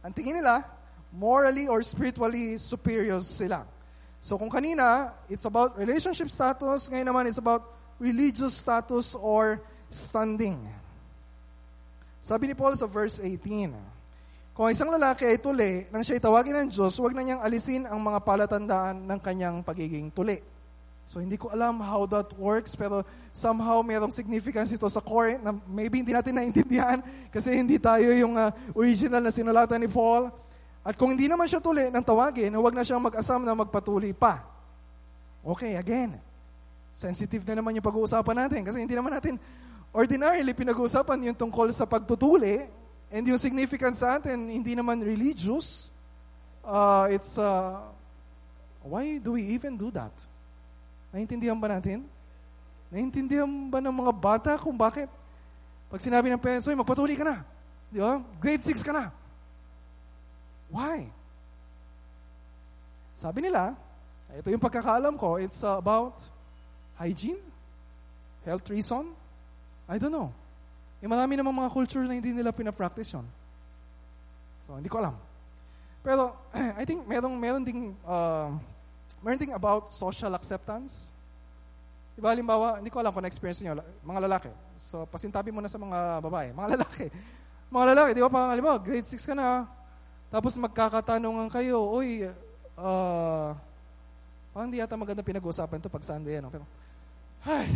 ang 0.00 0.12
tingin 0.16 0.40
nila, 0.40 0.64
morally 1.12 1.66
or 1.68 1.84
spiritually 1.84 2.56
superior 2.56 3.20
sila. 3.20 3.66
So 4.20 4.36
kung 4.36 4.52
kanina, 4.52 5.16
it's 5.32 5.48
about 5.48 5.76
relationship 5.80 6.28
status, 6.28 6.88
ngayon 6.92 7.08
naman 7.08 7.24
it's 7.28 7.40
about 7.40 7.64
religious 7.96 8.56
status 8.56 9.16
or 9.16 9.60
standing. 9.88 10.60
Sabi 12.20 12.52
ni 12.52 12.54
Paul 12.54 12.76
sa 12.76 12.84
verse 12.84 13.16
18, 13.20 13.72
kung 14.52 14.68
isang 14.68 14.92
lalaki 14.92 15.24
ay 15.24 15.40
tuli, 15.40 15.88
nang 15.88 16.04
siya'y 16.04 16.20
tawagin 16.20 16.52
ng 16.52 16.68
Diyos, 16.68 16.92
huwag 17.00 17.16
na 17.16 17.24
niyang 17.24 17.40
alisin 17.40 17.88
ang 17.88 17.96
mga 17.96 18.20
palatandaan 18.20 19.08
ng 19.08 19.20
kanyang 19.24 19.64
pagiging 19.64 20.12
tuli. 20.12 20.36
So 21.10 21.18
hindi 21.18 21.34
ko 21.34 21.50
alam 21.50 21.82
how 21.82 22.06
that 22.06 22.30
works, 22.38 22.78
pero 22.78 23.02
somehow 23.34 23.82
mayroong 23.82 24.14
significance 24.14 24.70
ito 24.70 24.86
sa 24.86 25.02
Corinth 25.02 25.42
na 25.42 25.50
maybe 25.66 25.98
hindi 25.98 26.14
natin 26.14 26.38
naintindihan 26.38 27.02
kasi 27.34 27.50
hindi 27.50 27.82
tayo 27.82 28.14
yung 28.14 28.38
uh, 28.38 28.54
original 28.78 29.18
na 29.18 29.34
sinulatan 29.34 29.82
ni 29.82 29.90
Paul. 29.90 30.30
At 30.86 30.94
kung 30.94 31.18
hindi 31.18 31.26
naman 31.26 31.50
siya 31.50 31.58
tuli 31.58 31.90
ng 31.90 32.04
tawagin, 32.06 32.54
huwag 32.54 32.78
na 32.78 32.86
siyang 32.86 33.02
mag-asam 33.02 33.42
na 33.42 33.58
magpatuli 33.58 34.14
pa. 34.14 34.46
Okay, 35.42 35.74
again. 35.74 36.14
Sensitive 36.94 37.42
na 37.42 37.58
naman 37.58 37.74
yung 37.74 37.84
pag-uusapan 37.84 38.46
natin 38.46 38.62
kasi 38.62 38.78
hindi 38.78 38.94
naman 38.94 39.10
natin 39.10 39.34
ordinarily 39.90 40.54
pinag-uusapan 40.54 41.26
yung 41.26 41.36
tungkol 41.36 41.74
sa 41.74 41.90
pagtutuli 41.90 42.80
And 43.10 43.26
yung 43.26 43.42
significance 43.42 44.06
sa 44.06 44.22
atin, 44.22 44.46
hindi 44.46 44.78
naman 44.78 45.02
religious. 45.02 45.90
Uh, 46.62 47.10
it's, 47.10 47.34
uh, 47.34 47.74
why 48.86 49.18
do 49.18 49.34
we 49.34 49.42
even 49.50 49.74
do 49.74 49.90
that? 49.90 50.14
Naintindihan 51.10 51.58
ba 51.58 51.68
natin? 51.70 52.06
Naintindihan 52.90 53.46
ba 53.70 53.78
ng 53.82 53.94
mga 53.94 54.12
bata 54.14 54.52
kung 54.58 54.74
bakit? 54.74 55.10
Pag 55.90 56.02
sinabi 56.02 56.30
ng 56.30 56.38
parents, 56.38 56.66
magpatuloy 56.70 57.18
ka 57.18 57.26
na. 57.26 57.42
Di 57.90 57.98
ba? 57.98 58.22
Grade 58.38 58.62
6 58.62 58.86
ka 58.86 58.94
na. 58.94 59.10
Why? 60.70 61.10
Sabi 63.18 63.42
nila, 63.42 63.74
ito 64.38 64.48
yung 64.48 64.62
pagkakaalam 64.62 65.18
ko, 65.18 65.36
it's 65.42 65.66
about 65.66 66.22
hygiene, 66.94 67.42
health 68.46 68.64
reason. 68.70 69.10
I 69.90 69.98
don't 69.98 70.14
know. 70.14 70.30
Eh 71.02 71.08
marami 71.10 71.34
namang 71.34 71.66
mga 71.66 71.70
culture 71.74 72.06
na 72.06 72.14
hindi 72.14 72.30
nila 72.30 72.54
pinapractice 72.54 73.18
yun. 73.18 73.26
So, 74.68 74.78
hindi 74.78 74.86
ko 74.86 75.02
alam. 75.02 75.18
Pero, 76.06 76.38
I 76.80 76.86
think 76.86 77.02
merong, 77.04 77.34
meron 77.34 77.66
ding, 77.66 77.98
uh, 78.06 78.54
meron 79.20 79.38
ding 79.40 79.52
about 79.52 79.92
social 79.92 80.32
acceptance. 80.32 81.12
Diba, 82.16 82.32
halimbawa, 82.32 82.80
hindi 82.80 82.92
ko 82.92 83.00
alam 83.00 83.12
kung 83.12 83.24
na-experience 83.24 83.60
niyo, 83.64 83.80
mga 84.04 84.20
lalaki. 84.28 84.52
So, 84.76 85.08
pasintabi 85.08 85.52
mo 85.52 85.60
na 85.64 85.72
sa 85.72 85.80
mga 85.80 86.20
babae. 86.20 86.52
Mga 86.52 86.68
lalaki. 86.76 87.06
Mga 87.70 87.86
lalaki, 87.94 88.10
di 88.16 88.22
ba, 88.24 88.30
parang, 88.32 88.50
halimbawa, 88.52 88.76
grade 88.82 89.06
6 89.06 89.30
ka 89.30 89.34
na, 89.36 89.64
tapos 90.28 90.58
magkakatanungan 90.58 91.48
kayo, 91.48 91.86
uy, 91.90 92.26
uh, 92.76 93.50
parang 94.50 94.66
hindi 94.68 94.82
yata 94.82 94.98
maganda 94.98 95.22
pinag-uusapan 95.22 95.78
to 95.78 95.92
pag 95.92 96.04
Sunday, 96.04 96.42
ano? 96.42 96.50
Pero, 96.50 96.66
ay, 97.46 97.68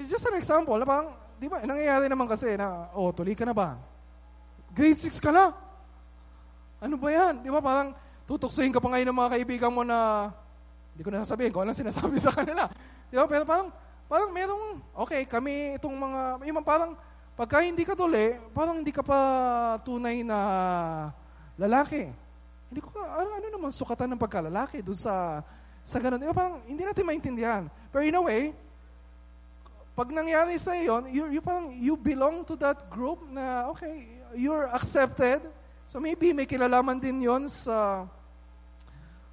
it's 0.00 0.08
just 0.08 0.24
an 0.26 0.40
example, 0.40 0.76
na 0.80 0.86
parang, 0.88 1.12
di 1.36 1.46
ba, 1.52 1.60
nangyayari 1.62 2.08
naman 2.08 2.26
kasi 2.26 2.56
na, 2.56 2.88
oh, 2.96 3.12
tuloy 3.12 3.36
ka 3.36 3.44
na 3.44 3.52
ba? 3.52 3.76
Grade 4.72 5.08
6 5.08 5.20
ka 5.20 5.30
na? 5.30 5.52
Ano 6.80 6.96
ba 6.96 7.08
yan? 7.12 7.44
Di 7.44 7.50
ba, 7.52 7.60
parang, 7.60 7.92
tutuksuhin 8.26 8.74
ka 8.74 8.82
pa 8.82 8.90
ngayon 8.90 9.06
ng 9.08 9.18
mga 9.22 9.32
kaibigan 9.38 9.72
mo 9.72 9.86
na, 9.86 10.28
hindi 10.92 11.02
ko 11.06 11.10
na 11.14 11.22
sasabihin 11.22 11.54
kung 11.54 11.62
anong 11.62 11.78
sinasabi 11.78 12.18
sa 12.18 12.34
kanila. 12.34 12.66
Di 13.06 13.14
ba, 13.14 13.24
pero 13.30 13.46
parang, 13.46 13.70
parang 14.10 14.30
merong, 14.34 14.82
okay, 14.98 15.22
kami 15.24 15.78
itong 15.78 15.94
mga, 15.94 16.20
yung 16.50 16.66
parang, 16.66 16.98
pagka 17.38 17.62
hindi 17.62 17.86
ka 17.86 17.94
tuli, 17.94 18.34
parang 18.50 18.82
hindi 18.82 18.90
ka 18.90 19.06
pa 19.06 19.18
tunay 19.86 20.26
na 20.26 20.38
lalaki. 21.54 22.10
Hindi 22.66 22.80
ko, 22.82 22.90
ano, 22.98 23.30
ano 23.38 23.46
naman 23.46 23.70
sukatan 23.70 24.10
ng 24.10 24.20
pagkalalaki 24.20 24.82
doon 24.82 24.98
sa, 24.98 25.44
sa 25.86 26.02
ganun. 26.02 26.18
Diba, 26.18 26.34
parang 26.34 26.58
hindi 26.66 26.82
natin 26.82 27.06
maintindihan. 27.06 27.62
Pero 27.94 28.02
in 28.02 28.18
a 28.18 28.22
way, 28.24 28.42
pag 29.94 30.10
nangyari 30.10 30.58
sa 30.58 30.74
yon, 30.74 31.06
you, 31.08 31.30
you, 31.30 31.40
parang, 31.40 31.70
you 31.72 31.94
belong 31.94 32.42
to 32.42 32.58
that 32.58 32.90
group 32.90 33.22
na, 33.30 33.70
okay, 33.70 34.08
you're 34.34 34.66
accepted. 34.74 35.44
So 35.86 36.02
maybe 36.02 36.34
may 36.34 36.48
kilalaman 36.48 36.98
din 36.98 37.22
yon 37.22 37.46
sa 37.46 38.08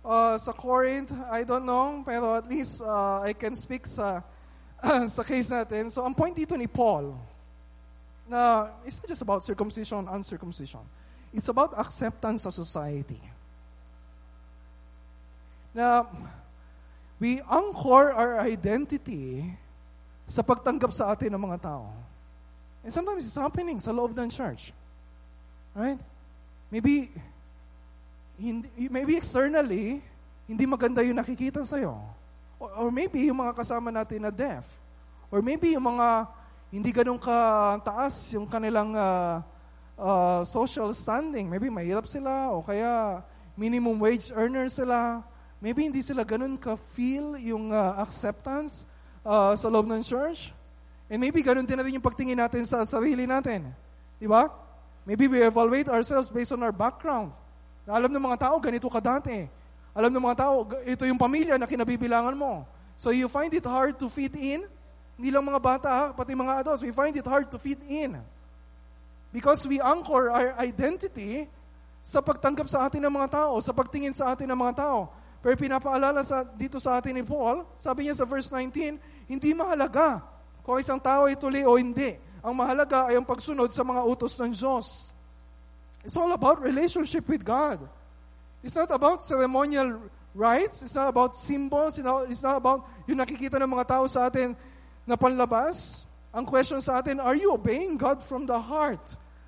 uh, 0.03 0.37
sa 0.37 0.51
Corinth, 0.51 1.11
I 1.31 1.43
don't 1.43 1.65
know, 1.65 2.03
pero 2.05 2.35
at 2.35 2.45
least 2.47 2.83
uh, 2.83 3.23
I 3.23 3.33
can 3.33 3.55
speak 3.55 3.87
sa 3.87 4.21
sa 5.15 5.23
case 5.23 5.49
natin. 5.49 5.89
So 5.89 6.03
ang 6.03 6.13
point 6.13 6.35
dito 6.35 6.53
ni 6.59 6.67
Paul, 6.67 7.15
na 8.27 8.71
it's 8.83 8.99
not 8.99 9.07
just 9.07 9.23
about 9.23 9.41
circumcision, 9.43 10.05
and 10.05 10.21
uncircumcision. 10.21 10.83
It's 11.33 11.49
about 11.49 11.73
acceptance 11.79 12.45
sa 12.45 12.51
society. 12.53 13.19
Na 15.73 16.05
we 17.17 17.41
anchor 17.49 18.13
our 18.13 18.43
identity 18.45 19.49
sa 20.29 20.45
pagtanggap 20.45 20.93
sa 20.93 21.15
atin 21.15 21.33
ng 21.33 21.41
mga 21.41 21.65
tao. 21.65 21.89
And 22.83 22.91
sometimes 22.91 23.25
it's 23.25 23.39
happening 23.39 23.79
sa 23.79 23.95
loob 23.95 24.13
ng 24.13 24.29
church. 24.29 24.75
Right? 25.73 25.97
Maybe, 26.69 27.09
hindi, 28.37 28.67
maybe 28.89 29.17
externally, 29.17 30.01
hindi 30.49 30.63
maganda 30.65 31.05
yung 31.05 31.17
nakikita 31.17 31.61
sa'yo. 31.63 31.95
Or, 32.59 32.69
or 32.85 32.87
maybe 32.89 33.27
yung 33.27 33.39
mga 33.39 33.53
kasama 33.55 33.93
natin 33.93 34.25
na 34.25 34.31
deaf. 34.33 34.65
Or 35.33 35.41
maybe 35.41 35.73
yung 35.73 35.97
mga 35.97 36.29
hindi 36.73 36.89
ganun 36.89 37.21
ka-taas 37.21 38.33
yung 38.33 38.49
kanilang 38.49 38.97
uh, 38.97 39.45
uh, 39.97 40.41
social 40.41 40.89
standing. 40.93 41.45
Maybe 41.45 41.69
mahirap 41.69 42.09
sila 42.09 42.49
o 42.49 42.65
kaya 42.65 43.21
minimum 43.53 44.01
wage 44.01 44.33
earner 44.33 44.65
sila. 44.69 45.21
Maybe 45.61 45.85
hindi 45.85 46.01
sila 46.01 46.25
ganun 46.25 46.57
ka-feel 46.57 47.37
yung 47.37 47.69
uh, 47.69 48.01
acceptance 48.01 48.89
uh, 49.21 49.53
sa 49.53 49.69
loob 49.69 49.85
ng 49.85 50.01
church. 50.01 50.49
And 51.13 51.21
maybe 51.21 51.45
ganun 51.45 51.69
din 51.69 51.77
natin 51.77 51.93
yung 51.93 52.05
pagtingin 52.05 52.41
natin 52.41 52.65
sa 52.65 52.81
sarili 52.89 53.29
natin. 53.29 53.69
Di 54.17 54.25
ba? 54.25 54.49
Maybe 55.05 55.29
we 55.29 55.43
evaluate 55.43 55.91
ourselves 55.91 56.31
based 56.31 56.55
on 56.55 56.63
our 56.63 56.73
background. 56.73 57.35
Alam 57.87 58.11
ng 58.11 58.23
mga 58.31 58.47
tao, 58.49 58.55
ganito 58.59 58.87
ka 58.87 59.03
dati. 59.03 59.47
Alam 59.93 60.11
ng 60.13 60.23
mga 60.23 60.37
tao, 60.39 60.67
ito 60.87 61.03
yung 61.05 61.19
pamilya 61.19 61.59
na 61.59 61.67
kinabibilangan 61.69 62.33
mo. 62.33 62.63
So 62.95 63.11
you 63.11 63.27
find 63.27 63.51
it 63.51 63.65
hard 63.67 63.99
to 63.99 64.07
fit 64.07 64.33
in 64.37 64.65
hindi 65.13 65.29
lang 65.29 65.45
mga 65.45 65.61
bata, 65.61 65.93
pati 66.17 66.33
mga 66.33 66.65
adults, 66.65 66.81
we 66.81 66.89
find 66.89 67.13
it 67.13 67.25
hard 67.25 67.45
to 67.53 67.61
fit 67.61 67.77
in. 67.85 68.17
Because 69.29 69.61
we 69.65 69.77
anchor 69.77 70.33
our 70.33 70.57
identity 70.57 71.45
sa 72.01 72.21
pagtanggap 72.21 72.65
sa 72.69 72.89
atin 72.89 73.01
ng 73.05 73.13
mga 73.13 73.29
tao, 73.29 73.53
sa 73.61 73.73
pagtingin 73.73 74.13
sa 74.13 74.33
atin 74.33 74.49
ng 74.49 74.57
mga 74.57 74.85
tao. 74.85 75.13
Pero 75.41 75.53
pinapaalala 75.57 76.25
sa, 76.25 76.41
dito 76.41 76.81
sa 76.81 76.97
atin 76.97 77.13
ni 77.13 77.23
Paul, 77.25 77.65
sabi 77.77 78.09
niya 78.09 78.17
sa 78.17 78.25
verse 78.25 78.49
19, 78.49 78.97
hindi 79.29 79.49
mahalaga 79.53 80.25
kung 80.65 80.81
isang 80.81 80.97
tao 80.97 81.29
ay 81.29 81.37
tuli 81.37 81.61
o 81.61 81.77
hindi. 81.77 82.17
Ang 82.41 82.57
mahalaga 82.57 83.13
ay 83.13 83.15
ang 83.17 83.25
pagsunod 83.25 83.69
sa 83.69 83.85
mga 83.85 84.01
utos 84.03 84.33
ng 84.41 84.49
Diyos. 84.49 85.12
It's 86.03 86.19
all 86.19 86.31
about 86.35 86.59
relationship 86.59 87.27
with 87.31 87.47
God. 87.47 87.79
It's 88.63 88.75
not 88.75 88.91
about 88.91 89.23
ceremonial 89.23 90.03
rites. 90.35 90.83
It's 90.83 90.95
not 90.95 91.07
about 91.07 91.35
symbols. 91.35 91.99
It's 91.99 92.43
not 92.43 92.59
about 92.59 92.83
yung 93.07 93.23
nakikita 93.23 93.55
ng 93.59 93.71
mga 93.71 93.87
tao 93.87 94.05
sa 94.07 94.27
atin 94.27 94.55
na 95.03 95.15
panlabas, 95.19 96.07
ang 96.33 96.47
question 96.47 96.79
sa 96.81 97.03
atin, 97.03 97.19
are 97.19 97.35
you 97.37 97.53
obeying 97.53 97.99
God 97.99 98.23
from 98.23 98.47
the 98.47 98.57
heart? 98.57 99.03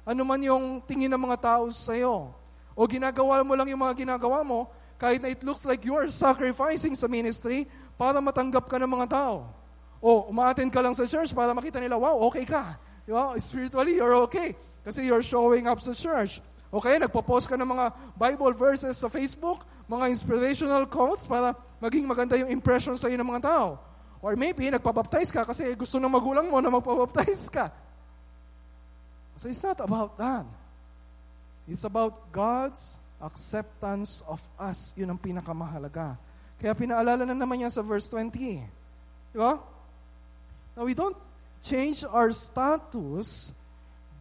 Ano 0.06 0.22
man 0.22 0.38
yung 0.44 0.84
tingin 0.86 1.10
ng 1.10 1.18
mga 1.18 1.38
tao 1.42 1.64
sa 1.74 1.98
iyo? 1.98 2.30
O 2.78 2.86
ginagawa 2.86 3.42
mo 3.42 3.56
lang 3.56 3.72
yung 3.72 3.82
mga 3.82 4.06
ginagawa 4.06 4.46
mo, 4.46 4.70
kahit 5.00 5.24
na 5.24 5.32
it 5.32 5.42
looks 5.42 5.66
like 5.66 5.82
you 5.82 5.96
are 5.96 6.12
sacrificing 6.12 6.94
sa 6.94 7.10
ministry 7.10 7.66
para 7.98 8.22
matanggap 8.22 8.68
ka 8.70 8.78
ng 8.78 8.92
mga 8.92 9.08
tao. 9.12 9.50
O 9.98 10.30
umaattend 10.30 10.70
ka 10.70 10.84
lang 10.84 10.94
sa 10.94 11.08
church 11.10 11.34
para 11.34 11.56
makita 11.58 11.82
nila, 11.82 11.98
wow, 11.98 12.20
okay 12.30 12.46
ka. 12.46 12.78
Di 13.08 13.16
ba? 13.16 13.34
Spiritually, 13.42 13.98
you're 13.98 14.22
okay. 14.28 14.54
Kasi 14.86 15.10
you're 15.10 15.26
showing 15.26 15.66
up 15.66 15.82
sa 15.82 15.98
church. 15.98 16.40
Okay, 16.70 17.02
nagpo-post 17.02 17.50
ka 17.50 17.58
ng 17.58 17.66
mga 17.66 17.86
Bible 18.14 18.54
verses 18.54 19.02
sa 19.02 19.10
Facebook, 19.10 19.66
mga 19.90 20.14
inspirational 20.14 20.86
quotes 20.86 21.26
para 21.26 21.58
maging 21.82 22.06
maganda 22.06 22.38
yung 22.38 22.54
impression 22.54 22.94
sa 22.94 23.10
iyo 23.10 23.18
ng 23.18 23.26
mga 23.26 23.50
tao. 23.50 23.82
Or 24.22 24.38
maybe, 24.38 24.70
nagpabaptize 24.70 25.34
ka 25.34 25.46
kasi 25.46 25.74
gusto 25.74 25.98
ng 25.98 26.10
magulang 26.10 26.46
mo 26.46 26.62
na 26.62 26.70
magpabaptize 26.70 27.50
ka. 27.50 27.74
So 29.36 29.50
it's 29.50 29.62
not 29.62 29.82
about 29.82 30.16
that. 30.22 30.46
It's 31.66 31.84
about 31.84 32.30
God's 32.30 33.02
acceptance 33.20 34.22
of 34.30 34.40
us. 34.62 34.94
Yun 34.94 35.18
ang 35.18 35.20
pinakamahalaga. 35.20 36.16
Kaya 36.62 36.74
pinaalala 36.78 37.26
na 37.26 37.36
naman 37.36 37.62
niya 37.62 37.74
sa 37.74 37.82
verse 37.84 38.08
20. 38.08 38.32
Di 39.34 39.38
ba? 39.38 39.60
Now, 40.76 40.84
we 40.84 40.94
don't 40.94 41.18
change 41.64 42.04
our 42.08 42.32
status 42.36 43.52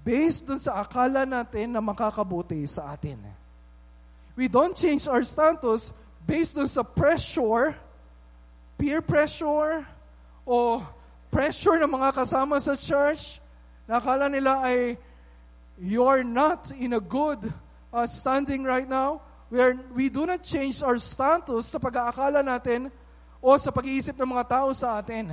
based 0.05 0.47
dun 0.47 0.61
sa 0.61 0.85
akala 0.85 1.25
natin 1.25 1.73
na 1.73 1.81
makakabuti 1.81 2.63
sa 2.69 2.93
atin. 2.93 3.19
We 4.37 4.53
don't 4.53 4.77
change 4.77 5.09
our 5.09 5.25
status 5.25 5.91
based 6.23 6.61
dun 6.61 6.69
sa 6.69 6.85
pressure, 6.85 7.73
peer 8.77 9.01
pressure, 9.01 9.83
o 10.45 10.85
pressure 11.33 11.81
ng 11.81 11.91
mga 11.91 12.13
kasama 12.15 12.61
sa 12.61 12.77
church, 12.77 13.41
nakala 13.89 14.29
nila 14.29 14.61
ay 14.61 15.01
you're 15.81 16.23
not 16.23 16.71
in 16.77 16.95
a 16.95 17.03
good 17.03 17.41
uh, 17.91 18.07
standing 18.07 18.63
right 18.63 18.87
now. 18.87 19.25
We, 19.51 19.59
are, 19.61 19.75
we 19.91 20.07
do 20.13 20.29
not 20.29 20.45
change 20.45 20.85
our 20.85 21.01
status 21.01 21.73
sa 21.73 21.79
pag-aakala 21.81 22.45
natin 22.45 22.93
o 23.43 23.57
sa 23.57 23.75
pag-iisip 23.75 24.15
ng 24.15 24.31
mga 24.31 24.45
tao 24.47 24.69
sa 24.77 25.01
atin. 25.01 25.33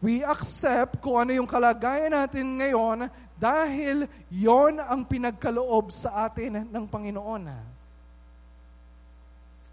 We 0.00 0.24
accept 0.24 1.04
kung 1.04 1.20
ano 1.20 1.36
yung 1.36 1.48
kalagayan 1.50 2.16
natin 2.16 2.56
ngayon 2.56 3.12
dahil 3.40 4.04
yon 4.28 4.76
ang 4.76 5.08
pinagkaloob 5.08 5.88
sa 5.88 6.28
atin 6.28 6.68
ng 6.68 6.84
Panginoon. 6.84 7.48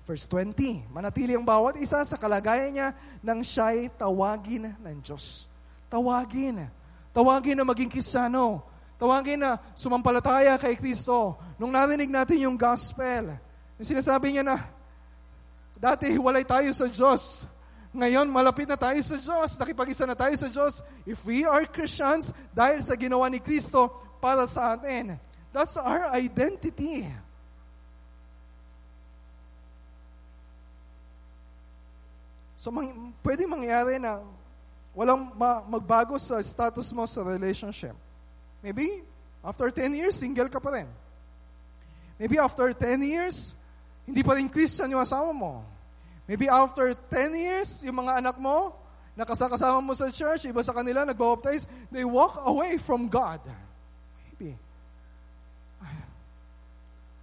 Verse 0.08 0.24
20, 0.32 0.88
manatili 0.88 1.36
ang 1.36 1.44
bawat 1.44 1.76
isa 1.84 2.00
sa 2.08 2.16
kalagayan 2.16 2.72
niya 2.72 2.88
nang 3.20 3.44
siya'y 3.44 3.92
tawagin 4.00 4.72
ng 4.72 4.98
Diyos. 5.04 5.52
Tawagin. 5.92 6.64
Tawagin 7.12 7.60
na 7.60 7.68
maging 7.68 7.92
kisano. 7.92 8.64
Tawagin 8.96 9.44
na 9.44 9.60
sumampalataya 9.76 10.56
kay 10.56 10.80
Kristo. 10.80 11.36
Nung 11.60 11.76
narinig 11.76 12.08
natin 12.08 12.48
yung 12.48 12.56
gospel, 12.56 13.36
yung 13.76 13.88
sinasabi 13.88 14.32
niya 14.32 14.48
na, 14.48 14.64
dati 15.76 16.08
hiwalay 16.08 16.48
tayo 16.48 16.72
sa 16.72 16.88
Diyos. 16.88 17.44
Ngayon, 17.98 18.30
malapit 18.30 18.70
na 18.70 18.78
tayo 18.78 19.02
sa 19.02 19.18
Diyos. 19.18 19.58
Nakipag-isa 19.58 20.06
na 20.06 20.14
tayo 20.14 20.38
sa 20.38 20.46
Diyos. 20.46 20.86
If 21.02 21.26
we 21.26 21.42
are 21.50 21.66
Christians, 21.66 22.30
dahil 22.54 22.86
sa 22.86 22.94
ginawa 22.94 23.26
ni 23.26 23.42
Kristo 23.42 23.90
para 24.22 24.46
sa 24.46 24.78
atin. 24.78 25.18
That's 25.50 25.74
our 25.82 26.14
identity. 26.14 27.10
So, 32.54 32.70
mang, 32.70 33.18
pwede 33.26 33.50
mangyari 33.50 33.98
na 33.98 34.22
walang 34.94 35.34
ma- 35.34 35.66
magbago 35.66 36.22
sa 36.22 36.38
status 36.46 36.94
mo 36.94 37.02
sa 37.10 37.26
relationship. 37.26 37.98
Maybe, 38.62 39.02
after 39.42 39.74
10 39.74 39.98
years, 39.98 40.14
single 40.14 40.54
ka 40.54 40.62
pa 40.62 40.70
rin. 40.70 40.90
Maybe 42.22 42.38
after 42.38 42.70
10 42.78 43.02
years, 43.02 43.58
hindi 44.06 44.22
pa 44.22 44.38
rin 44.38 44.46
Christian 44.54 44.94
yung 44.94 45.02
asawa 45.02 45.34
mo. 45.34 45.77
Maybe 46.28 46.52
after 46.52 46.92
10 46.92 47.40
years, 47.40 47.82
yung 47.88 48.04
mga 48.04 48.20
anak 48.20 48.36
mo, 48.36 48.76
nakasakasama 49.16 49.80
mo 49.80 49.96
sa 49.96 50.12
church, 50.12 50.46
iba 50.46 50.60
sa 50.60 50.76
kanila, 50.76 51.08
nagbabaptize, 51.08 51.66
they 51.90 52.04
walk 52.04 52.36
away 52.44 52.76
from 52.76 53.08
God. 53.08 53.40
Maybe. 54.28 54.60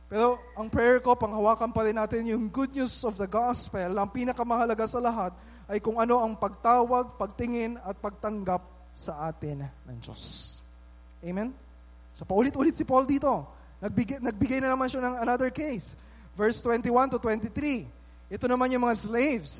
Pero 0.09 0.41
ang 0.57 0.73
prayer 0.73 1.05
ko, 1.05 1.13
panghawakan 1.15 1.71
pa 1.71 1.85
rin 1.85 2.01
natin 2.01 2.33
yung 2.33 2.49
good 2.49 2.73
news 2.73 3.05
of 3.05 3.21
the 3.21 3.29
gospel. 3.29 3.93
Ang 3.93 4.09
pinakamahalaga 4.09 4.89
sa 4.89 5.05
lahat 5.05 5.37
ay 5.69 5.85
kung 5.85 6.01
ano 6.01 6.21
ang 6.21 6.37
pagtawag, 6.41 7.21
pagtingin, 7.21 7.77
at 7.81 7.97
pagtanggap 8.01 8.65
sa 8.95 9.29
atin 9.29 9.69
ng 9.69 9.97
Diyos. 10.01 10.57
Amen? 11.25 11.53
So 12.15 12.23
paulit-ulit 12.23 12.79
si 12.79 12.87
Paul 12.87 13.05
dito. 13.05 13.49
Nagbigay, 13.83 14.23
nagbigay 14.23 14.59
na 14.63 14.73
naman 14.73 14.87
siya 14.89 15.03
ng 15.03 15.17
another 15.21 15.51
case. 15.51 15.99
Verse 16.39 16.63
21 16.63 17.15
to 17.15 17.19
23. 17.19 18.04
Ito 18.33 18.49
naman 18.49 18.73
yung 18.73 18.85
mga 18.85 18.97
slaves. 18.97 19.53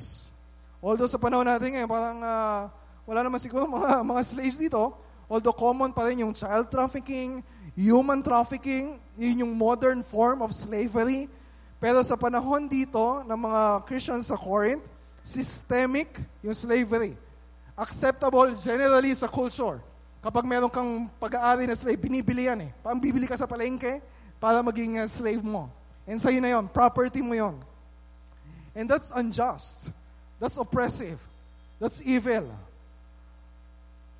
Although 0.81 1.09
sa 1.09 1.21
panahon 1.21 1.45
natin 1.45 1.73
ngayon, 1.73 1.89
parang 1.89 2.19
uh, 2.21 2.61
wala 3.05 3.19
naman 3.21 3.41
siguro 3.41 3.69
mga, 3.69 4.01
mga 4.11 4.21
slaves 4.25 4.57
dito. 4.57 4.93
Although 5.25 5.57
common 5.57 5.89
pa 5.89 6.05
rin 6.05 6.21
yung 6.21 6.33
child 6.37 6.69
trafficking, 6.69 7.41
human 7.73 8.21
trafficking, 8.21 9.01
yun 9.17 9.41
yung 9.45 9.53
modern 9.57 10.05
form 10.05 10.45
of 10.45 10.53
slavery. 10.53 11.25
Pero 11.81 12.05
sa 12.05 12.13
panahon 12.13 12.69
dito 12.69 13.25
ng 13.25 13.39
mga 13.39 13.61
Christians 13.89 14.29
sa 14.29 14.37
Corinth, 14.37 14.85
systemic 15.25 16.21
yung 16.45 16.53
slavery. 16.53 17.17
Acceptable 17.73 18.53
generally 18.53 19.11
sa 19.17 19.25
culture. 19.25 19.81
Kapag 20.21 20.45
meron 20.45 20.73
kang 20.73 21.05
pag-aari 21.21 21.69
na 21.69 21.77
slave, 21.77 22.01
binibili 22.01 22.49
yan 22.49 22.65
eh. 22.65 22.71
Pambibili 22.81 23.29
ka 23.29 23.37
sa 23.37 23.45
palengke 23.45 24.01
para 24.41 24.61
maging 24.65 25.01
uh, 25.01 25.05
slave 25.05 25.41
mo. 25.41 25.69
And 26.05 26.21
sa'yo 26.21 26.41
na 26.41 26.53
yon, 26.53 26.65
property 26.69 27.21
mo 27.21 27.33
yon. 27.33 27.57
And 28.75 28.91
that's 28.91 29.09
unjust. 29.15 29.89
That's 30.37 30.59
oppressive. 30.59 31.17
That's 31.79 32.03
evil. 32.03 32.51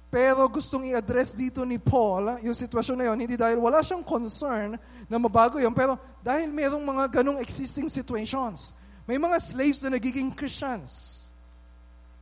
Pero 0.08 0.48
gustong 0.48 0.88
i-address 0.88 1.36
dito 1.36 1.68
ni 1.68 1.76
Paul 1.76 2.40
yung 2.40 2.56
sitwasyon 2.56 2.96
na 2.96 3.06
yun, 3.12 3.20
hindi 3.20 3.36
dahil 3.36 3.60
wala 3.60 3.84
siyang 3.84 4.00
concern 4.00 4.80
na 5.12 5.18
mabago 5.20 5.60
yun, 5.60 5.76
pero 5.76 6.00
dahil 6.24 6.48
merong 6.48 6.80
mga 6.80 7.20
ganong 7.20 7.44
existing 7.44 7.92
situations. 7.92 8.72
May 9.04 9.20
mga 9.20 9.38
slaves 9.44 9.84
na 9.84 10.00
nagiging 10.00 10.32
Christians. 10.32 11.28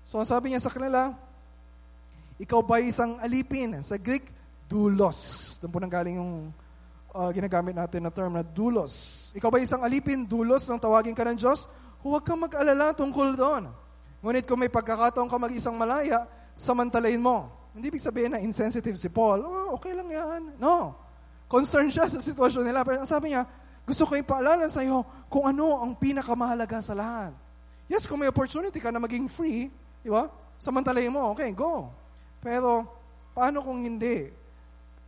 So 0.01 0.17
ang 0.17 0.25
sabi 0.25 0.49
niya 0.49 0.65
sa 0.65 0.73
kanila, 0.73 1.13
ikaw 2.41 2.65
ba 2.65 2.81
isang 2.81 3.21
alipin? 3.21 3.77
Sa 3.85 3.95
Greek, 4.01 4.25
doulos. 4.65 5.61
Doon 5.61 5.69
po 5.69 5.77
nang 5.77 5.93
galing 5.93 6.17
yung 6.17 6.49
uh, 7.13 7.29
ginagamit 7.29 7.77
natin 7.77 8.01
na 8.03 8.11
term 8.11 8.33
na 8.33 8.41
doulos. 8.41 9.29
Ikaw 9.37 9.49
ba 9.53 9.61
isang 9.61 9.85
alipin, 9.85 10.25
doulos, 10.25 10.65
nang 10.65 10.81
tawagin 10.81 11.13
ka 11.13 11.23
ng 11.29 11.37
Diyos? 11.37 11.69
Huwag 12.03 12.21
kang 12.27 12.43
mag-alala 12.43 12.91
tungkol 12.91 13.39
doon. 13.39 13.71
Ngunit 14.19 14.43
kung 14.43 14.59
may 14.59 14.71
pagkakataon 14.71 15.31
ka 15.31 15.37
mag-isang 15.39 15.75
malaya, 15.75 16.27
samantalayin 16.53 17.23
mo 17.23 17.63
hindi 17.73 17.89
ibig 17.89 18.05
sabihin 18.05 18.37
na 18.37 18.39
insensitive 18.39 18.93
si 19.01 19.09
Paul. 19.09 19.41
Oh, 19.41 19.73
okay 19.73 19.97
lang 19.97 20.05
yan. 20.05 20.41
No. 20.61 20.93
Concerned 21.49 21.89
siya 21.89 22.05
sa 22.05 22.21
sitwasyon 22.21 22.69
nila. 22.69 22.85
Pero 22.85 23.01
sabi 23.09 23.33
niya, 23.33 23.49
gusto 23.81 24.05
ko 24.05 24.13
ipaalala 24.13 24.69
sa 24.69 24.85
iyo 24.85 25.01
kung 25.25 25.49
ano 25.49 25.81
ang 25.81 25.97
pinakamahalaga 25.97 26.85
sa 26.85 26.93
lahat. 26.93 27.33
Yes, 27.89 28.05
kung 28.05 28.21
may 28.21 28.29
opportunity 28.29 28.77
ka 28.77 28.93
na 28.93 29.01
maging 29.01 29.25
free, 29.25 29.73
di 30.05 30.09
ba? 30.09 30.29
Samantalayin 30.61 31.11
mo, 31.11 31.33
okay, 31.33 31.49
go. 31.51 31.89
Pero, 32.39 32.85
paano 33.33 33.59
kung 33.65 33.81
hindi? 33.81 34.29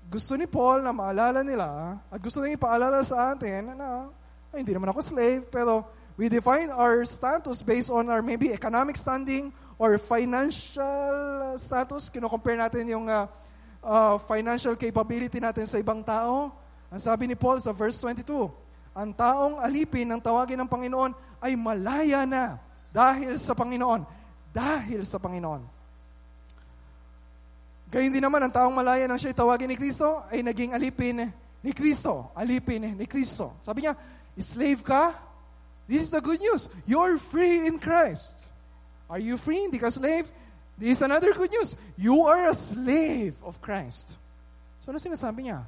Gusto 0.10 0.36
ni 0.36 0.50
Paul 0.50 0.84
na 0.84 0.92
maalala 0.92 1.46
nila, 1.46 1.98
at 2.12 2.20
gusto 2.20 2.44
niya 2.44 2.60
ipaalala 2.60 3.00
sa 3.06 3.32
atin 3.32 3.78
na, 3.78 4.12
ay, 4.52 4.66
hindi 4.66 4.76
naman 4.76 4.92
ako 4.92 5.00
slave, 5.06 5.48
pero 5.48 5.88
we 6.16 6.32
define 6.32 6.72
our 6.72 7.04
status 7.04 7.64
based 7.64 7.92
on 7.92 8.08
our 8.08 8.24
maybe 8.24 8.52
economic 8.52 8.96
standing 8.96 9.52
or 9.76 10.00
financial 10.00 11.56
status, 11.60 12.08
kino-compare 12.08 12.56
natin 12.56 12.88
yung 12.88 13.06
uh, 13.12 13.28
uh, 13.84 14.16
financial 14.24 14.76
capability 14.80 15.44
natin 15.44 15.68
sa 15.68 15.76
ibang 15.80 16.00
tao. 16.02 16.52
Ang 16.88 17.02
sabi 17.04 17.28
ni 17.28 17.36
Paul 17.36 17.60
sa 17.60 17.76
verse 17.76 18.00
22, 18.00 18.48
ang 18.96 19.12
taong 19.12 19.60
alipin 19.60 20.08
ng 20.08 20.22
tawagin 20.24 20.56
ng 20.64 20.72
Panginoon 20.72 21.12
ay 21.44 21.60
malaya 21.60 22.24
na 22.24 22.56
dahil 22.96 23.36
sa 23.36 23.52
Panginoon. 23.52 24.08
Dahil 24.56 25.04
sa 25.04 25.20
Panginoon. 25.20 25.76
Gayun 27.92 28.16
din 28.16 28.24
naman, 28.24 28.40
ang 28.40 28.54
taong 28.56 28.72
malaya 28.72 29.04
nang 29.04 29.20
siya 29.20 29.36
tawagin 29.36 29.68
ni 29.68 29.76
Kristo 29.76 30.24
ay 30.32 30.40
naging 30.40 30.72
alipin 30.72 31.28
ni 31.60 31.72
Kristo. 31.76 32.32
Alipin 32.32 32.96
ni 32.96 33.04
Kristo. 33.04 33.60
Sabi 33.60 33.84
niya, 33.84 33.94
slave 34.40 34.80
ka? 34.80 35.35
This 35.86 36.10
is 36.10 36.12
the 36.12 36.22
good 36.22 36.42
news. 36.42 36.70
You're 36.90 37.18
free 37.22 37.70
in 37.70 37.78
Christ. 37.78 38.50
Are 39.06 39.22
you 39.22 39.38
free? 39.38 39.70
Hindi 39.70 39.78
ka 39.78 39.94
slave? 39.94 40.26
This 40.76 41.00
is 41.00 41.02
another 41.06 41.32
good 41.32 41.54
news. 41.54 41.78
You 41.96 42.26
are 42.26 42.50
a 42.50 42.58
slave 42.58 43.38
of 43.46 43.62
Christ. 43.62 44.18
So 44.82 44.92
ano 44.92 44.98
sinasabi 44.98 45.48
niya? 45.48 45.64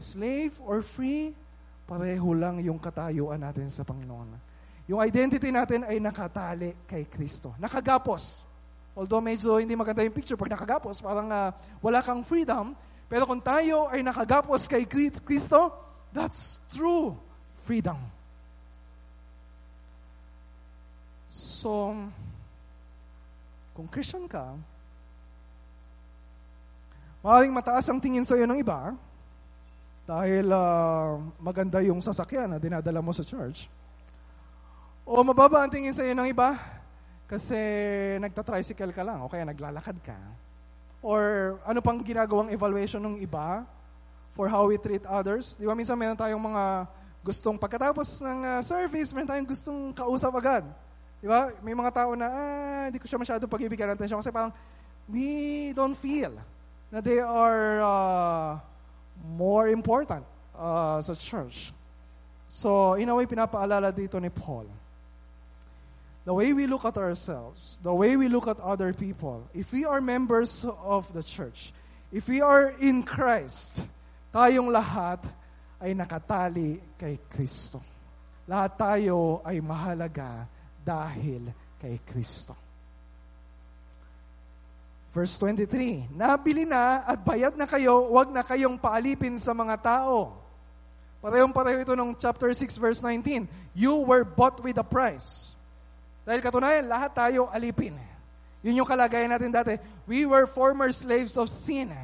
Slave 0.00 0.56
or 0.64 0.80
free, 0.80 1.36
pareho 1.84 2.32
lang 2.34 2.58
yung 2.64 2.80
katayuan 2.80 3.38
natin 3.38 3.68
sa 3.68 3.84
Panginoon. 3.84 4.34
Yung 4.90 4.98
identity 4.98 5.52
natin 5.54 5.86
ay 5.86 6.02
nakatali 6.02 6.88
kay 6.88 7.06
Kristo. 7.06 7.54
Nakagapos. 7.60 8.42
Although 8.98 9.22
medyo 9.22 9.60
hindi 9.60 9.76
maganda 9.78 10.02
yung 10.02 10.16
picture 10.16 10.36
pag 10.36 10.52
nakagapos, 10.52 11.00
parang 11.00 11.28
uh, 11.30 11.52
wala 11.78 12.02
kang 12.02 12.24
freedom. 12.26 12.74
Pero 13.06 13.28
kung 13.28 13.44
tayo 13.44 13.92
ay 13.92 14.00
nakagapos 14.00 14.66
kay 14.66 14.88
Kristo, 14.88 15.70
that's 16.10 16.58
true 16.72 17.14
freedom. 17.62 18.00
So, 21.32 21.96
kung 23.72 23.88
Christian 23.88 24.28
ka, 24.28 24.52
maaaring 27.24 27.56
mataas 27.56 27.88
ang 27.88 27.96
tingin 28.04 28.28
sa 28.28 28.36
iyo 28.36 28.44
ng 28.44 28.60
iba 28.60 28.92
dahil 30.04 30.52
uh, 30.52 31.16
maganda 31.40 31.80
yung 31.80 32.04
sasakyan 32.04 32.52
na 32.52 32.60
dinadala 32.60 33.00
mo 33.00 33.16
sa 33.16 33.24
church. 33.24 33.64
O 35.08 35.24
mababa 35.24 35.64
ang 35.64 35.72
tingin 35.72 35.96
sa 35.96 36.04
iyo 36.04 36.12
ng 36.12 36.28
iba 36.28 36.52
kasi 37.24 37.56
nagta-tricycle 38.20 38.92
ka 38.92 39.00
lang 39.00 39.24
o 39.24 39.30
kaya 39.32 39.48
naglalakad 39.48 40.04
ka. 40.04 40.18
Or 41.00 41.56
ano 41.64 41.80
pang 41.80 42.04
ginagawang 42.04 42.52
evaluation 42.52 43.00
ng 43.00 43.24
iba 43.24 43.64
for 44.36 44.52
how 44.52 44.68
we 44.68 44.76
treat 44.76 45.08
others. 45.08 45.56
Di 45.56 45.64
ba 45.64 45.72
minsan 45.72 45.96
meron 45.96 46.20
tayong 46.20 46.44
mga 46.44 46.84
gustong 47.24 47.56
pagkatapos 47.56 48.20
ng 48.20 48.38
uh, 48.44 48.60
service, 48.60 49.16
meron 49.16 49.32
tayong 49.32 49.48
gustong 49.48 49.96
kausap 49.96 50.36
agad. 50.36 50.68
Di 51.22 51.30
ba? 51.30 51.54
May 51.62 51.70
mga 51.70 51.94
tao 51.94 52.18
na, 52.18 52.26
ah, 52.26 52.84
hindi 52.90 52.98
ko 52.98 53.06
siya 53.06 53.22
masyado 53.22 53.46
pag-ibigyan 53.46 53.94
ng 53.94 53.96
atensyon 53.96 54.18
kasi 54.18 54.34
parang, 54.34 54.50
we 55.06 55.70
don't 55.70 55.94
feel 55.94 56.34
na 56.90 56.98
they 56.98 57.22
are 57.22 57.78
uh, 57.78 58.58
more 59.38 59.70
important 59.70 60.26
uh, 60.58 60.98
sa 60.98 61.14
church. 61.14 61.70
So, 62.50 62.98
in 62.98 63.06
a 63.06 63.14
way, 63.14 63.30
pinapaalala 63.30 63.94
dito 63.94 64.18
ni 64.18 64.34
Paul. 64.34 64.66
The 66.26 66.34
way 66.34 66.52
we 66.52 66.66
look 66.66 66.82
at 66.84 66.98
ourselves, 66.98 67.78
the 67.86 67.94
way 67.94 68.18
we 68.18 68.26
look 68.26 68.50
at 68.50 68.58
other 68.58 68.90
people, 68.90 69.46
if 69.54 69.70
we 69.70 69.86
are 69.86 70.02
members 70.02 70.66
of 70.66 71.06
the 71.14 71.22
church, 71.22 71.70
if 72.10 72.26
we 72.26 72.42
are 72.42 72.74
in 72.82 73.02
Christ, 73.06 73.86
tayong 74.34 74.70
lahat 74.70 75.22
ay 75.78 75.94
nakatali 75.94 76.78
kay 76.98 77.18
Kristo. 77.30 77.78
Lahat 78.46 78.74
tayo 78.74 79.42
ay 79.42 79.58
mahalaga 79.62 80.46
dahil 80.82 81.48
kay 81.78 81.98
Kristo. 82.02 82.54
Verse 85.12 85.36
23, 85.38 86.08
Nabili 86.16 86.64
na 86.64 87.04
at 87.04 87.20
bayad 87.20 87.52
na 87.54 87.68
kayo, 87.68 88.08
wag 88.10 88.32
na 88.32 88.40
kayong 88.40 88.80
paalipin 88.80 89.36
sa 89.36 89.52
mga 89.52 89.76
tao. 89.78 90.40
Parehong-pareho 91.22 91.84
ito 91.86 91.94
ng 91.94 92.18
chapter 92.18 92.50
6 92.50 92.82
verse 92.82 93.00
19. 93.04 93.46
You 93.78 94.02
were 94.02 94.26
bought 94.26 94.58
with 94.64 94.80
a 94.80 94.86
price. 94.86 95.54
Dahil 96.26 96.42
katunayan, 96.42 96.90
lahat 96.90 97.14
tayo 97.14 97.46
alipin. 97.52 97.94
Yun 98.62 98.82
yung 98.82 98.88
kalagayan 98.88 99.30
natin 99.30 99.50
dati. 99.50 99.74
We 100.06 100.26
were 100.26 100.46
former 100.46 100.90
slaves 100.90 101.34
of 101.38 101.50
sin. 101.50 101.94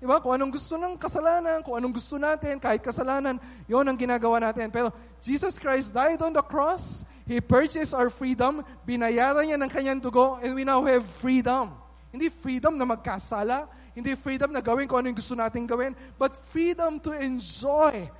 Diba? 0.00 0.18
Kung 0.18 0.32
anong 0.34 0.56
gusto 0.56 0.74
ng 0.80 0.96
kasalanan, 0.96 1.60
kung 1.60 1.76
anong 1.76 2.00
gusto 2.00 2.16
natin, 2.16 2.56
kahit 2.56 2.80
kasalanan, 2.80 3.36
yon 3.68 3.84
ang 3.84 3.98
ginagawa 3.98 4.40
natin. 4.40 4.72
Pero 4.72 4.90
Jesus 5.20 5.60
Christ 5.60 5.92
died 5.92 6.18
on 6.24 6.34
the 6.34 6.42
cross. 6.42 7.04
He 7.30 7.38
purchased 7.38 7.94
our 7.94 8.10
freedom. 8.10 8.66
Binayaran 8.82 9.46
niya 9.46 9.54
ng 9.62 9.70
kanyang 9.70 10.02
dugo 10.02 10.42
and 10.42 10.58
we 10.58 10.66
now 10.66 10.82
have 10.82 11.06
freedom. 11.06 11.70
Hindi 12.10 12.26
freedom 12.26 12.74
na 12.74 12.82
magkasala. 12.82 13.70
Hindi 13.94 14.18
freedom 14.18 14.50
na 14.50 14.58
gawin 14.58 14.90
kung 14.90 14.98
ano 14.98 15.14
yung 15.14 15.18
gusto 15.22 15.38
natin 15.38 15.62
gawin. 15.62 15.94
But 16.18 16.34
freedom 16.34 16.98
to 17.06 17.14
enjoy 17.14 18.10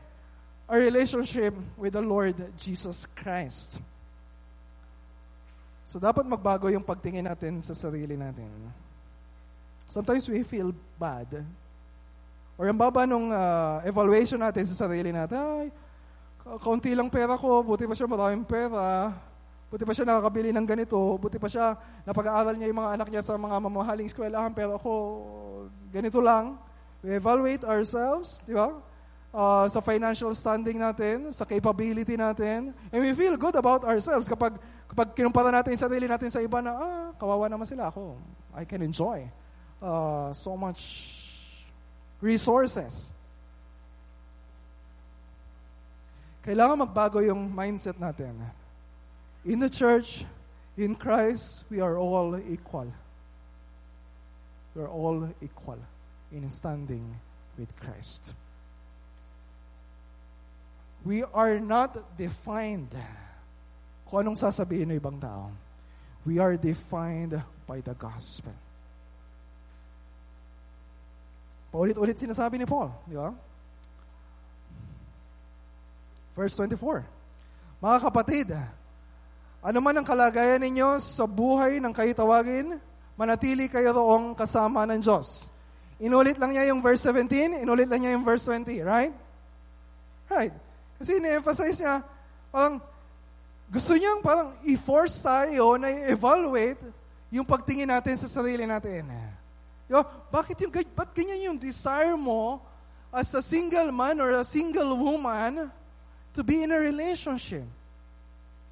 our 0.70 0.78
relationship 0.78 1.58
with 1.74 1.98
the 1.98 2.04
Lord 2.06 2.38
Jesus 2.54 3.10
Christ. 3.18 3.82
So 5.82 5.98
dapat 5.98 6.22
magbago 6.30 6.70
yung 6.70 6.86
pagtingin 6.86 7.26
natin 7.26 7.58
sa 7.58 7.74
sarili 7.74 8.14
natin. 8.14 8.46
Sometimes 9.90 10.30
we 10.30 10.46
feel 10.46 10.70
bad 10.94 11.42
Or 12.60 12.68
ang 12.68 12.76
baba 12.76 13.08
nung 13.08 13.32
uh, 13.32 13.80
evaluation 13.88 14.36
natin 14.36 14.68
sa 14.68 14.84
sarili 14.84 15.08
natin, 15.16 15.40
ay, 15.40 15.66
kaunti 16.60 16.92
lang 16.96 17.08
pera 17.12 17.36
ko, 17.36 17.64
buti 17.64 17.84
pa 17.84 17.94
siya 17.94 18.08
maraming 18.08 18.46
pera, 18.46 19.14
buti 19.70 19.84
pa 19.86 19.92
siya 19.94 20.06
nakakabili 20.08 20.50
ng 20.50 20.66
ganito, 20.66 20.98
buti 21.20 21.36
pa 21.36 21.48
siya 21.48 21.76
napag-aaral 22.04 22.56
niya 22.56 22.70
yung 22.70 22.80
mga 22.80 22.92
anak 22.96 23.08
niya 23.12 23.22
sa 23.22 23.34
mga 23.36 23.56
mamahaling 23.60 24.08
eskwelahan, 24.08 24.52
pero 24.54 24.80
ako, 24.80 24.92
ganito 25.92 26.18
lang. 26.18 26.58
We 27.00 27.16
evaluate 27.16 27.64
ourselves, 27.64 28.44
di 28.44 28.52
ba? 28.52 28.76
uh, 29.34 29.66
sa 29.70 29.80
financial 29.80 30.34
standing 30.34 30.78
natin, 30.78 31.30
sa 31.30 31.46
capability 31.46 32.18
natin, 32.18 32.74
and 32.90 32.98
we 33.00 33.10
feel 33.14 33.34
good 33.38 33.54
about 33.56 33.86
ourselves 33.86 34.26
kapag 34.26 34.58
kapag 34.90 35.14
kinumpara 35.14 35.54
natin 35.54 35.74
yung 35.74 35.84
sarili 35.86 36.06
natin 36.10 36.30
sa 36.30 36.42
iba 36.42 36.58
na, 36.58 36.74
ah, 36.74 37.06
kawawa 37.14 37.46
naman 37.46 37.66
sila 37.66 37.90
ako. 37.90 38.18
I 38.50 38.66
can 38.66 38.82
enjoy 38.82 39.30
uh, 39.78 40.34
so 40.34 40.58
much 40.58 40.82
resources. 42.18 43.14
Kailangan 46.50 46.82
magbago 46.82 47.22
yung 47.22 47.46
mindset 47.46 47.94
natin. 48.02 48.34
In 49.46 49.62
the 49.62 49.70
church, 49.70 50.26
in 50.74 50.98
Christ, 50.98 51.62
we 51.70 51.78
are 51.78 51.94
all 51.94 52.34
equal. 52.42 52.90
We 54.74 54.82
are 54.82 54.90
all 54.90 55.30
equal 55.38 55.78
in 56.34 56.50
standing 56.50 57.06
with 57.54 57.70
Christ. 57.78 58.34
We 61.06 61.22
are 61.22 61.62
not 61.62 62.18
defined 62.18 62.98
kung 64.10 64.26
anong 64.26 64.42
sasabihin 64.42 64.90
ng 64.90 64.98
ibang 64.98 65.22
tao. 65.22 65.54
We 66.26 66.42
are 66.42 66.58
defined 66.58 67.38
by 67.62 67.78
the 67.78 67.94
gospel. 67.94 68.58
Paulit-ulit 71.70 72.18
sinasabi 72.18 72.58
ni 72.58 72.66
Paul, 72.66 72.90
di 73.06 73.14
ba? 73.14 73.30
Verse 76.34 76.54
24. 76.56 77.06
Mga 77.80 77.98
kapatid, 78.04 78.48
ano 79.60 79.78
man 79.80 79.96
ang 79.96 80.06
kalagayan 80.06 80.60
ninyo 80.60 81.00
sa 81.00 81.24
buhay 81.28 81.80
ng 81.80 81.92
kayo 81.92 82.12
tawagin, 82.12 82.80
manatili 83.16 83.68
kayo 83.68 83.92
roong 83.92 84.32
kasama 84.32 84.88
ng 84.88 85.00
Diyos. 85.00 85.52
Inulit 86.00 86.40
lang 86.40 86.56
niya 86.56 86.72
yung 86.72 86.80
verse 86.80 87.04
17, 87.04 87.60
inulit 87.60 87.84
lang 87.88 88.00
niya 88.00 88.16
yung 88.16 88.24
verse 88.24 88.48
20, 88.48 88.80
right? 88.84 89.12
Right. 90.32 90.54
Kasi 90.96 91.20
ini-emphasize 91.20 91.76
niya, 91.76 92.00
parang 92.48 92.80
gusto 93.68 93.92
niyang 93.96 94.20
parang 94.24 94.50
i-force 94.64 95.20
tayo 95.20 95.76
na 95.76 95.92
i-evaluate 95.92 96.80
yung 97.30 97.44
pagtingin 97.44 97.88
natin 97.88 98.16
sa 98.16 98.28
sarili 98.28 98.64
natin. 98.64 99.06
Yo, 99.86 100.02
bakit 100.32 100.56
yung, 100.62 100.72
ba't 100.72 101.10
ganyan 101.12 101.52
yung 101.52 101.58
desire 101.60 102.16
mo 102.16 102.62
as 103.14 103.30
a 103.34 103.42
single 103.42 103.90
man 103.90 104.18
or 104.18 104.38
a 104.38 104.46
single 104.46 104.94
woman 104.96 105.70
to 106.34 106.44
be 106.44 106.62
in 106.62 106.70
a 106.72 106.78
relationship? 106.78 107.64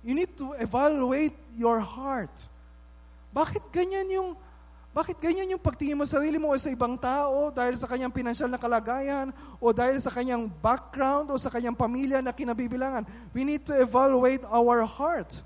You 0.03 0.15
need 0.15 0.33
to 0.39 0.55
evaluate 0.59 1.35
your 1.59 1.83
heart. 1.83 2.33
Bakit 3.35 3.75
ganyan 3.75 4.09
yung 4.09 4.29
bakit 4.99 5.21
ganyan 5.23 5.55
yung 5.55 5.63
pagtingin 5.63 5.95
mo 5.95 6.03
sa 6.03 6.19
sarili 6.19 6.43
mo 6.43 6.51
o 6.51 6.59
sa 6.59 6.75
ibang 6.75 6.99
tao 6.99 7.55
dahil 7.55 7.79
sa 7.79 7.87
kanyang 7.87 8.11
pinansyal 8.11 8.51
na 8.51 8.59
kalagayan 8.59 9.31
o 9.63 9.71
dahil 9.71 10.01
sa 10.03 10.11
kanyang 10.11 10.51
background 10.51 11.31
o 11.31 11.39
sa 11.39 11.53
kanyang 11.55 11.79
pamilya 11.79 12.19
na 12.19 12.35
kinabibilangan? 12.35 13.07
We 13.31 13.47
need 13.47 13.63
to 13.71 13.79
evaluate 13.79 14.43
our 14.49 14.83
heart. 14.83 15.39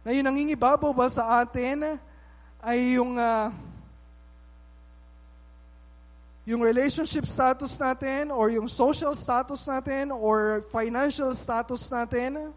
Na 0.00 0.16
yung 0.16 0.24
nangingibabaw 0.32 0.96
ba 0.96 1.12
sa 1.12 1.44
atin 1.44 2.00
ay 2.64 2.96
yung 2.96 3.20
uh, 3.20 3.52
yung 6.48 6.64
relationship 6.64 7.28
status 7.28 7.76
natin 7.76 8.32
or 8.32 8.48
yung 8.48 8.72
social 8.72 9.12
status 9.12 9.68
natin 9.68 10.08
or 10.08 10.64
financial 10.72 11.28
status 11.36 11.92
natin? 11.92 12.56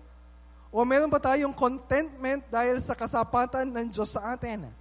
O 0.71 0.87
meron 0.87 1.11
ba 1.11 1.19
tayong 1.19 1.51
contentment 1.51 2.39
dahil 2.47 2.79
sa 2.79 2.95
kasapatan 2.95 3.67
ng 3.67 3.91
Diyos 3.91 4.15
sa 4.15 4.31
atin? 4.31 4.71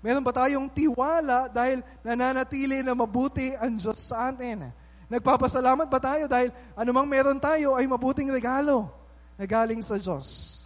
Meron 0.00 0.24
ba 0.24 0.32
tayong 0.32 0.64
tiwala 0.72 1.52
dahil 1.52 1.84
nananatili 2.00 2.80
na 2.80 2.96
mabuti 2.96 3.52
ang 3.60 3.76
Diyos 3.76 4.00
sa 4.00 4.32
atin? 4.32 4.72
Nagpapasalamat 5.12 5.84
ba 5.84 6.00
tayo 6.00 6.24
dahil 6.24 6.48
anumang 6.72 7.04
meron 7.04 7.36
tayo 7.36 7.76
ay 7.76 7.84
mabuting 7.84 8.32
regalo 8.32 8.88
na 9.36 9.44
galing 9.44 9.84
sa 9.84 10.00
Diyos? 10.00 10.64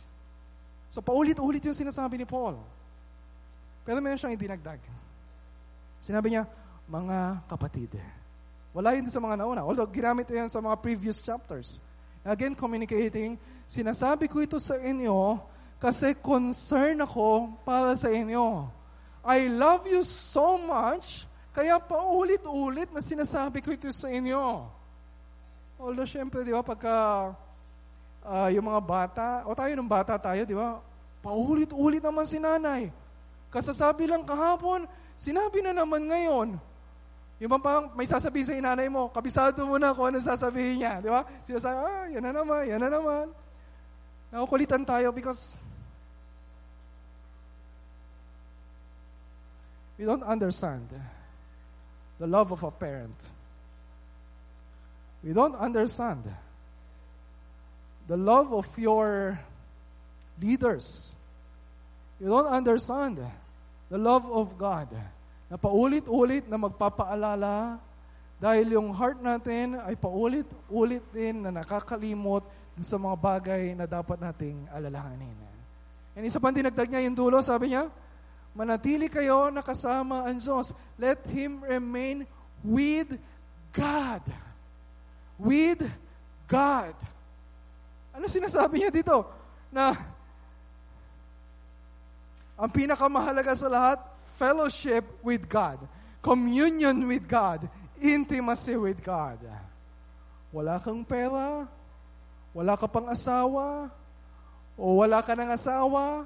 So 0.94 1.02
paulit-ulit 1.02 1.66
yung 1.66 1.74
sinasabi 1.74 2.14
ni 2.14 2.26
Paul. 2.30 2.62
Pero 3.82 3.98
meron 3.98 4.22
siyang 4.22 4.38
idinagdag. 4.38 4.78
Sinabi 5.98 6.38
niya, 6.38 6.46
mga 6.88 7.44
kapatid. 7.44 8.00
Wala 8.72 8.96
yun 8.96 9.06
sa 9.12 9.20
mga 9.20 9.44
nauna. 9.44 9.62
Although 9.62 9.88
ginamit 9.88 10.28
yan 10.28 10.48
sa 10.48 10.64
mga 10.64 10.80
previous 10.80 11.20
chapters. 11.20 11.84
Again, 12.24 12.56
communicating, 12.56 13.36
sinasabi 13.68 14.28
ko 14.28 14.40
ito 14.40 14.56
sa 14.56 14.76
inyo 14.80 15.40
kasi 15.78 16.16
concern 16.18 16.98
ako 17.04 17.54
para 17.62 17.94
sa 17.94 18.10
inyo. 18.10 18.66
I 19.22 19.46
love 19.52 19.84
you 19.84 20.00
so 20.02 20.56
much, 20.56 21.28
kaya 21.52 21.76
paulit-ulit 21.76 22.88
na 22.90 23.04
sinasabi 23.04 23.60
ko 23.60 23.76
ito 23.76 23.92
sa 23.92 24.08
inyo. 24.08 24.66
Although, 25.78 26.08
syempre, 26.08 26.42
di 26.42 26.50
ba, 26.50 26.64
pagka 26.64 27.30
uh, 28.24 28.48
yung 28.50 28.66
mga 28.66 28.82
bata, 28.82 29.26
o 29.46 29.54
tayo 29.54 29.72
ng 29.76 29.86
bata 29.86 30.18
tayo, 30.18 30.42
di 30.42 30.56
ba, 30.56 30.82
paulit-ulit 31.22 32.02
naman 32.02 32.26
si 32.26 32.42
nanay. 32.42 32.90
Kasasabi 33.52 34.10
lang 34.10 34.26
kahapon, 34.26 34.88
sinabi 35.14 35.62
na 35.62 35.76
naman 35.76 36.08
ngayon. 36.08 36.58
Yung 37.38 37.54
bang 37.54 37.86
may 37.94 38.06
sasabihin 38.06 38.46
sa 38.46 38.58
inanay 38.58 38.90
mo, 38.90 39.14
kabisado 39.14 39.62
mo 39.62 39.78
na 39.78 39.94
kung 39.94 40.10
ano 40.10 40.18
sasabihin 40.18 40.82
niya. 40.82 40.98
Di 40.98 41.06
ba? 41.06 41.22
Sinasabi, 41.46 41.76
ah, 41.78 42.06
yan 42.10 42.22
na 42.26 42.32
naman, 42.34 42.66
yan 42.66 42.82
na 42.82 42.90
naman. 42.90 43.30
Nakukulitan 44.34 44.82
tayo 44.82 45.14
because 45.14 45.54
We 49.98 50.04
don't 50.04 50.22
understand 50.22 50.88
the 52.20 52.26
love 52.26 52.52
of 52.52 52.62
a 52.62 52.70
parent. 52.70 53.28
We 55.24 55.32
don't 55.32 55.56
understand 55.56 56.22
the 58.06 58.16
love 58.16 58.54
of 58.54 58.66
your 58.78 59.40
leaders. 60.40 61.16
You 62.20 62.28
don't 62.28 62.46
understand 62.46 63.18
the 63.90 63.98
love 63.98 64.30
of 64.30 64.56
God 64.56 64.88
na 65.48 65.56
paulit-ulit 65.56 66.44
na 66.46 66.60
magpapaalala 66.60 67.80
dahil 68.38 68.78
yung 68.78 68.94
heart 68.94 69.18
natin 69.18 69.80
ay 69.82 69.98
paulit-ulit 69.98 71.02
din 71.10 71.42
na 71.42 71.50
nakakalimot 71.50 72.46
sa 72.78 72.94
mga 72.94 73.16
bagay 73.18 73.62
na 73.74 73.90
dapat 73.90 74.22
nating 74.22 74.68
alalahanin. 74.70 75.34
And 76.14 76.22
isa 76.26 76.38
pang 76.38 76.54
dinagdag 76.54 76.86
niya 76.86 77.02
yung 77.06 77.18
dulo, 77.18 77.42
sabi 77.42 77.74
niya, 77.74 77.90
manatili 78.54 79.10
kayo 79.10 79.50
nakasama 79.50 80.26
ang 80.26 80.38
Diyos. 80.38 80.70
Let 80.98 81.22
Him 81.30 81.62
remain 81.62 82.26
with 82.62 83.18
God. 83.70 84.22
With 85.38 85.82
God. 86.50 86.94
Ano 88.14 88.26
sinasabi 88.26 88.82
niya 88.82 88.90
dito? 88.90 89.26
Na 89.70 89.94
ang 92.58 92.70
pinakamahalaga 92.74 93.54
sa 93.54 93.70
lahat, 93.70 94.02
fellowship 94.38 95.02
with 95.26 95.50
God. 95.50 95.82
Communion 96.22 97.10
with 97.10 97.26
God. 97.26 97.66
Intimacy 97.98 98.78
with 98.78 99.02
God. 99.02 99.42
Wala 100.54 100.78
kang 100.78 101.02
pera, 101.02 101.66
wala 102.54 102.78
ka 102.78 102.86
pang 102.86 103.10
asawa, 103.10 103.90
o 104.78 105.02
wala 105.02 105.20
ka 105.20 105.34
ng 105.36 105.50
asawa, 105.52 106.24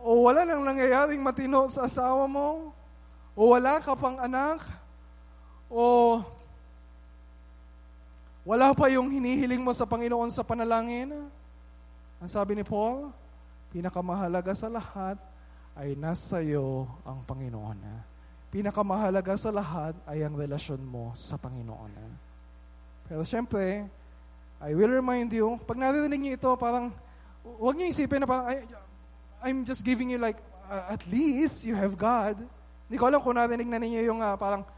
o 0.00 0.24
wala 0.24 0.46
nang 0.46 0.64
nangyayaring 0.64 1.20
matino 1.20 1.68
sa 1.68 1.84
asawa 1.84 2.24
mo, 2.24 2.72
o 3.36 3.52
wala 3.52 3.82
ka 3.82 3.92
pang 3.92 4.16
anak, 4.16 4.64
o 5.68 6.22
wala 8.46 8.72
pa 8.72 8.88
yung 8.88 9.12
hinihiling 9.12 9.60
mo 9.60 9.76
sa 9.76 9.84
Panginoon 9.84 10.32
sa 10.32 10.40
panalangin. 10.40 11.12
Ang 12.20 12.30
sabi 12.30 12.56
ni 12.56 12.64
Paul, 12.64 13.12
pinakamahalaga 13.68 14.56
sa 14.56 14.72
lahat 14.72 15.29
ay 15.80 15.96
nasa 15.96 16.44
iyo 16.44 16.84
ang 17.08 17.24
Panginoon. 17.24 17.80
Pinakamahalaga 18.52 19.32
sa 19.40 19.48
lahat 19.48 19.96
ay 20.04 20.20
ang 20.20 20.36
relasyon 20.36 20.84
mo 20.84 21.16
sa 21.16 21.40
Panginoon. 21.40 21.92
Pero 23.08 23.24
siyempre, 23.24 23.88
I 24.60 24.76
will 24.76 24.92
remind 24.92 25.32
you, 25.32 25.56
pag 25.64 25.80
narinig 25.80 26.20
niyo 26.20 26.32
ito, 26.36 26.52
parang, 26.60 26.92
huwag 27.56 27.80
niyo 27.80 27.88
isipin 27.88 28.20
na 28.20 28.28
parang, 28.28 28.52
ay, 28.52 28.60
I'm 29.40 29.64
just 29.64 29.80
giving 29.80 30.12
you 30.12 30.20
like, 30.20 30.36
uh, 30.68 30.92
at 30.92 31.00
least 31.08 31.64
you 31.64 31.72
have 31.72 31.96
God. 31.96 32.36
Hindi 32.84 32.96
ko 33.00 33.08
alam 33.08 33.24
kung 33.24 33.40
narinig 33.40 33.64
na 33.64 33.80
ninyo 33.80 34.04
yung 34.04 34.20
uh, 34.20 34.36
parang, 34.36 34.68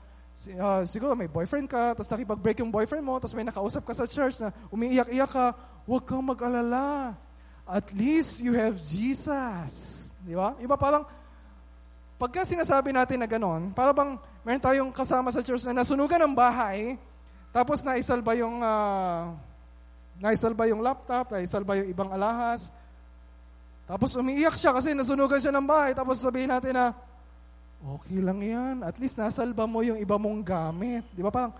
uh, 0.54 0.86
siguro 0.86 1.18
may 1.18 1.26
boyfriend 1.26 1.66
ka, 1.66 1.98
tapos 1.98 2.06
nakipag-break 2.14 2.62
yung 2.62 2.70
boyfriend 2.70 3.02
mo, 3.02 3.18
tapos 3.18 3.34
may 3.34 3.42
nakausap 3.42 3.82
ka 3.82 3.90
sa 3.90 4.06
church 4.06 4.38
na 4.38 4.54
umiiyak-iyak 4.70 5.32
ka, 5.34 5.50
huwag 5.82 6.06
kang 6.06 6.22
mag-alala. 6.22 7.18
At 7.66 7.90
least 7.90 8.38
you 8.38 8.54
have 8.54 8.78
Jesus. 8.78 10.01
Di 10.22 10.34
ba? 10.34 10.54
Iba 10.62 10.78
parang, 10.78 11.02
pagka 12.16 12.46
sinasabi 12.46 12.94
natin 12.94 13.20
na 13.20 13.28
ganon, 13.28 13.74
para 13.74 13.90
bang 13.90 14.18
meron 14.46 14.62
tayong 14.62 14.90
kasama 14.94 15.30
sa 15.34 15.42
church 15.42 15.66
na 15.66 15.82
nasunugan 15.82 16.22
ng 16.22 16.34
bahay, 16.34 16.98
tapos 17.50 17.82
naisalba 17.82 18.38
yung, 18.38 18.62
uh, 18.62 19.34
naisalba 20.22 20.70
yung 20.70 20.80
laptop, 20.80 21.34
naisalba 21.34 21.82
yung 21.82 21.88
ibang 21.90 22.10
alahas, 22.14 22.70
tapos 23.92 24.14
umiiyak 24.16 24.56
siya 24.56 24.72
kasi 24.72 24.94
nasunugan 24.94 25.36
siya 25.36 25.52
ng 25.52 25.66
bahay. 25.68 25.92
Tapos 25.92 26.16
sabihin 26.22 26.48
natin 26.48 26.72
na, 26.72 26.96
okay 27.82 28.24
lang 28.24 28.40
yan. 28.40 28.76
At 28.86 28.96
least 28.96 29.18
nasalba 29.18 29.66
mo 29.68 29.82
yung 29.84 29.98
iba 30.00 30.16
mong 30.16 30.40
gamit. 30.40 31.04
Di 31.12 31.20
ba? 31.20 31.28
Parang, 31.28 31.52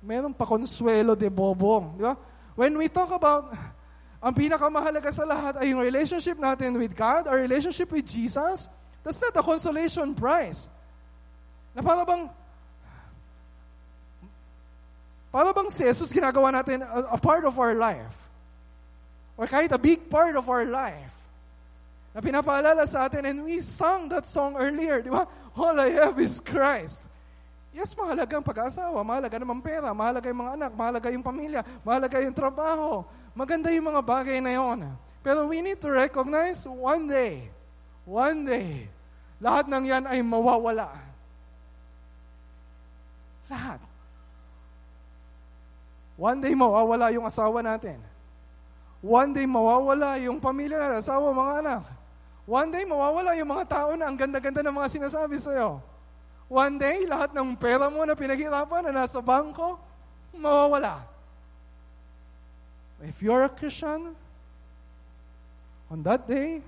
Merong 0.00 0.32
pakonsuelo 0.32 1.12
de 1.12 1.28
bobong. 1.28 2.00
Di 2.00 2.02
ba? 2.08 2.16
When 2.56 2.72
we 2.80 2.88
talk 2.88 3.12
about 3.12 3.52
ang 4.20 4.36
pinakamahalaga 4.36 5.08
sa 5.08 5.24
lahat 5.24 5.56
ay 5.56 5.72
yung 5.72 5.80
relationship 5.80 6.36
natin 6.36 6.76
with 6.76 6.92
God, 6.92 7.24
our 7.24 7.40
relationship 7.40 7.88
with 7.88 8.04
Jesus, 8.04 8.68
that's 9.00 9.20
not 9.20 9.32
a 9.32 9.40
consolation 9.40 10.12
prize. 10.12 10.68
Na 11.72 11.80
para 11.80 12.04
bang, 12.04 12.28
para 15.32 15.50
bang 15.56 15.68
si 15.72 15.88
Jesus 15.88 16.12
ginagawa 16.12 16.52
natin 16.52 16.84
a, 16.84 17.16
a 17.16 17.18
part 17.18 17.48
of 17.48 17.56
our 17.56 17.72
life. 17.72 18.28
Or 19.40 19.48
kahit 19.48 19.72
a 19.72 19.80
big 19.80 20.12
part 20.12 20.36
of 20.36 20.52
our 20.52 20.68
life. 20.68 21.16
Na 22.12 22.20
pinapaalala 22.20 22.84
sa 22.84 23.08
atin, 23.08 23.24
and 23.24 23.44
we 23.48 23.64
sang 23.64 24.12
that 24.12 24.28
song 24.28 24.52
earlier, 24.60 25.00
di 25.00 25.08
ba? 25.08 25.24
All 25.56 25.80
I 25.80 25.96
have 25.96 26.20
is 26.20 26.44
Christ. 26.44 27.08
Yes, 27.70 27.94
mahalaga 27.94 28.34
ang 28.34 28.46
pag-asawa, 28.46 28.98
mahalaga 29.06 29.36
naman 29.38 29.62
pera, 29.62 29.94
mahalaga 29.94 30.26
yung 30.26 30.42
mga 30.42 30.52
anak, 30.58 30.72
mahalaga 30.74 31.08
yung 31.14 31.22
pamilya, 31.22 31.62
mahalaga 31.86 32.18
yung 32.18 32.34
trabaho, 32.34 33.06
Maganda 33.34 33.70
yung 33.70 33.94
mga 33.94 34.02
bagay 34.02 34.38
na 34.42 34.52
yon. 34.54 34.78
Pero 35.22 35.46
we 35.46 35.62
need 35.62 35.78
to 35.78 35.92
recognize 35.92 36.64
one 36.66 37.06
day, 37.06 37.46
one 38.02 38.42
day, 38.42 38.88
lahat 39.38 39.68
ng 39.68 39.84
yan 39.86 40.04
ay 40.08 40.18
mawawala. 40.24 40.88
Lahat. 43.46 43.80
One 46.20 46.38
day 46.40 46.52
mawawala 46.52 47.08
yung 47.16 47.24
asawa 47.24 47.64
natin. 47.64 47.96
One 49.00 49.32
day 49.32 49.48
mawawala 49.48 50.20
yung 50.20 50.36
pamilya 50.36 50.76
natin, 50.76 51.00
asawa, 51.00 51.32
mga 51.32 51.54
anak. 51.64 51.82
One 52.44 52.68
day 52.68 52.84
mawawala 52.84 53.32
yung 53.38 53.48
mga 53.48 53.64
tao 53.68 53.90
na 53.96 54.10
ang 54.10 54.16
ganda-ganda 54.18 54.60
ng 54.60 54.74
mga 54.74 54.88
sinasabi 55.00 55.40
sa'yo. 55.40 55.80
One 56.50 56.82
day, 56.82 57.06
lahat 57.06 57.30
ng 57.30 57.54
pera 57.54 57.86
mo 57.86 58.02
na 58.02 58.18
pinaghirapan 58.18 58.90
na 58.90 59.06
nasa 59.06 59.22
bangko, 59.22 59.78
mawawala. 60.34 61.06
If 63.06 63.22
you're 63.22 63.46
a 63.46 63.52
Christian, 63.54 64.18
on 65.86 66.02
that 66.02 66.26
day, 66.26 66.58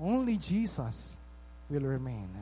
only 0.00 0.40
Jesus 0.40 1.20
will 1.68 1.84
remain. 1.84 2.32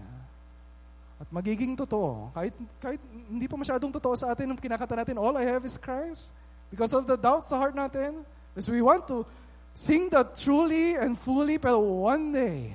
At 1.18 1.26
magiging 1.34 1.74
totoo, 1.74 2.30
kahit, 2.30 2.54
kahit 2.78 3.02
hindi 3.26 3.50
pa 3.50 3.58
masyadong 3.58 3.90
totoo 3.90 4.14
sa 4.14 4.30
atin 4.30 4.46
nung 4.46 4.62
kinakata 4.62 4.94
natin, 4.94 5.18
all 5.18 5.34
I 5.34 5.50
have 5.50 5.66
is 5.66 5.74
Christ. 5.74 6.30
Because 6.70 6.94
of 6.94 7.10
the 7.10 7.18
doubt 7.18 7.50
sa 7.50 7.58
heart 7.58 7.74
natin, 7.74 8.22
because 8.54 8.70
we 8.70 8.78
want 8.86 9.10
to 9.10 9.26
sing 9.74 10.14
that 10.14 10.38
truly 10.38 10.94
and 10.94 11.18
fully, 11.18 11.58
pero 11.58 11.82
one 11.82 12.30
day, 12.30 12.70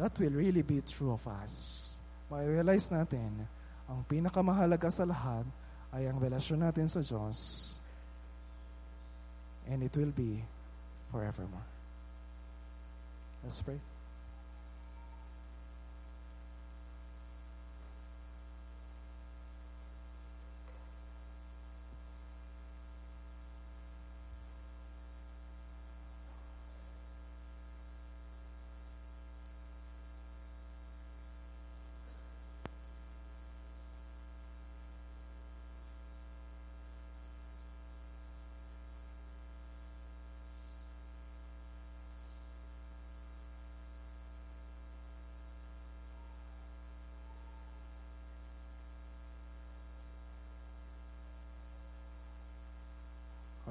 that 0.00 0.16
will 0.16 0.32
really 0.32 0.64
be 0.64 0.80
true 0.80 1.12
of 1.12 1.20
us. 1.28 1.85
Ma-realize 2.26 2.90
natin, 2.90 3.46
ang 3.86 4.02
pinakamahalaga 4.10 4.90
sa 4.90 5.06
lahat 5.06 5.46
ay 5.94 6.10
ang 6.10 6.18
relasyon 6.18 6.66
natin 6.66 6.90
sa 6.90 6.98
Diyos 7.00 7.38
and 9.70 9.82
it 9.82 9.94
will 9.96 10.14
be 10.14 10.42
forevermore. 11.10 11.66
Let's 13.42 13.62
pray. 13.62 13.78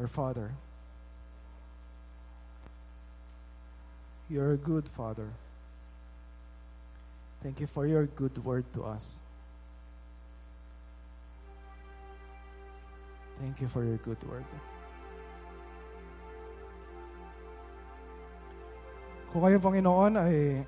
Our 0.05 0.13
Father, 0.13 0.53
you're 4.29 4.53
a 4.53 4.61
good 4.61 4.85
Father. 4.85 5.25
Thank 7.41 7.57
you 7.57 7.65
for 7.65 7.89
your 7.89 8.05
good 8.05 8.37
word 8.45 8.69
to 8.77 8.85
us. 8.85 9.17
Thank 13.41 13.65
you 13.65 13.67
for 13.67 13.81
your 13.81 13.97
good 13.97 14.21
word. 14.29 14.45
Kung 19.33 19.41
kayo, 19.41 19.57
Panginoon, 19.57 20.21
ay 20.21 20.61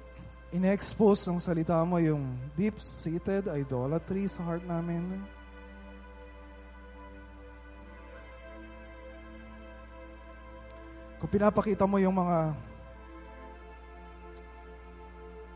ine-expose 0.50 1.30
ng 1.30 1.38
salita 1.38 1.78
mo 1.86 2.02
yung 2.02 2.42
deep-seated 2.58 3.54
idolatry 3.54 4.26
sa 4.26 4.50
heart 4.50 4.66
namin, 4.66 5.22
Kung 11.18 11.30
pinapakita 11.30 11.89
mo 11.89 11.97
yung 11.97 12.13
mga 12.13 12.53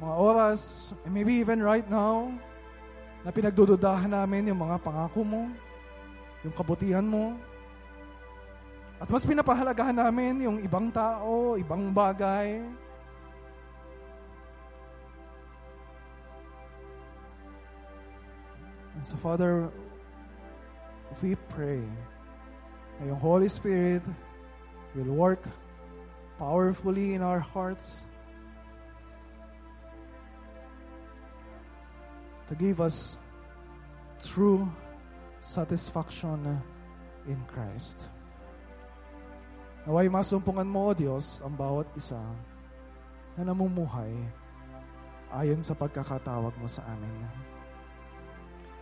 mga 0.02 0.16
oras, 0.18 0.92
maybe 1.06 1.38
even 1.38 1.62
right 1.62 1.86
now, 1.86 2.34
na 3.22 3.30
pinagdududahan 3.30 4.10
namin 4.10 4.50
yung 4.50 4.58
mga 4.66 4.82
pangako 4.82 5.22
mo, 5.22 5.42
yung 6.42 6.56
kabutihan 6.58 7.06
mo, 7.06 7.38
at 9.02 9.10
mas 9.10 9.26
pinapahalagahan 9.26 9.98
namin 9.98 10.46
yung 10.46 10.58
ibang 10.62 10.94
tao, 10.94 11.58
ibang 11.58 11.90
bagay. 11.90 12.62
And 18.98 19.06
so 19.06 19.18
Father, 19.18 19.74
we 21.22 21.34
pray 21.50 21.82
na 23.02 23.10
yung 23.10 23.18
Holy 23.18 23.50
Spirit 23.50 24.06
will 24.96 25.14
work 25.14 25.44
powerfully 26.38 27.14
in 27.14 27.22
our 27.22 27.40
hearts 27.40 28.04
to 32.48 32.56
give 32.56 32.82
us 32.82 33.18
true 34.20 34.68
satisfaction 35.40 36.60
in 37.26 37.40
Christ. 37.48 38.12
Naway 39.88 40.12
masumpungan 40.14 40.68
mo, 40.68 40.92
O 40.92 40.94
Diyos, 40.94 41.42
ang 41.42 41.58
bawat 41.58 41.90
isa 41.98 42.22
na 43.34 43.42
namumuhay 43.42 44.14
ayon 45.34 45.64
sa 45.64 45.74
pagkakatawag 45.74 46.54
mo 46.60 46.68
sa 46.70 46.86
amin. 46.86 47.26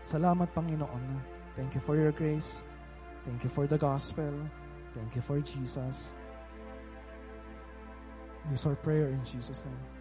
Salamat, 0.03 0.51
Panginoon. 0.51 1.03
Thank 1.55 1.75
you 1.75 1.81
for 1.83 1.95
your 1.95 2.11
grace. 2.11 2.67
Thank 3.23 3.47
you 3.47 3.51
for 3.51 3.67
the 3.67 3.79
gospel. 3.79 4.31
Thank 4.93 5.15
you 5.15 5.21
for 5.21 5.39
Jesus. 5.41 6.13
Use 8.49 8.65
our 8.65 8.75
prayer 8.75 9.09
in 9.09 9.23
Jesus' 9.23 9.65
name. 9.65 9.98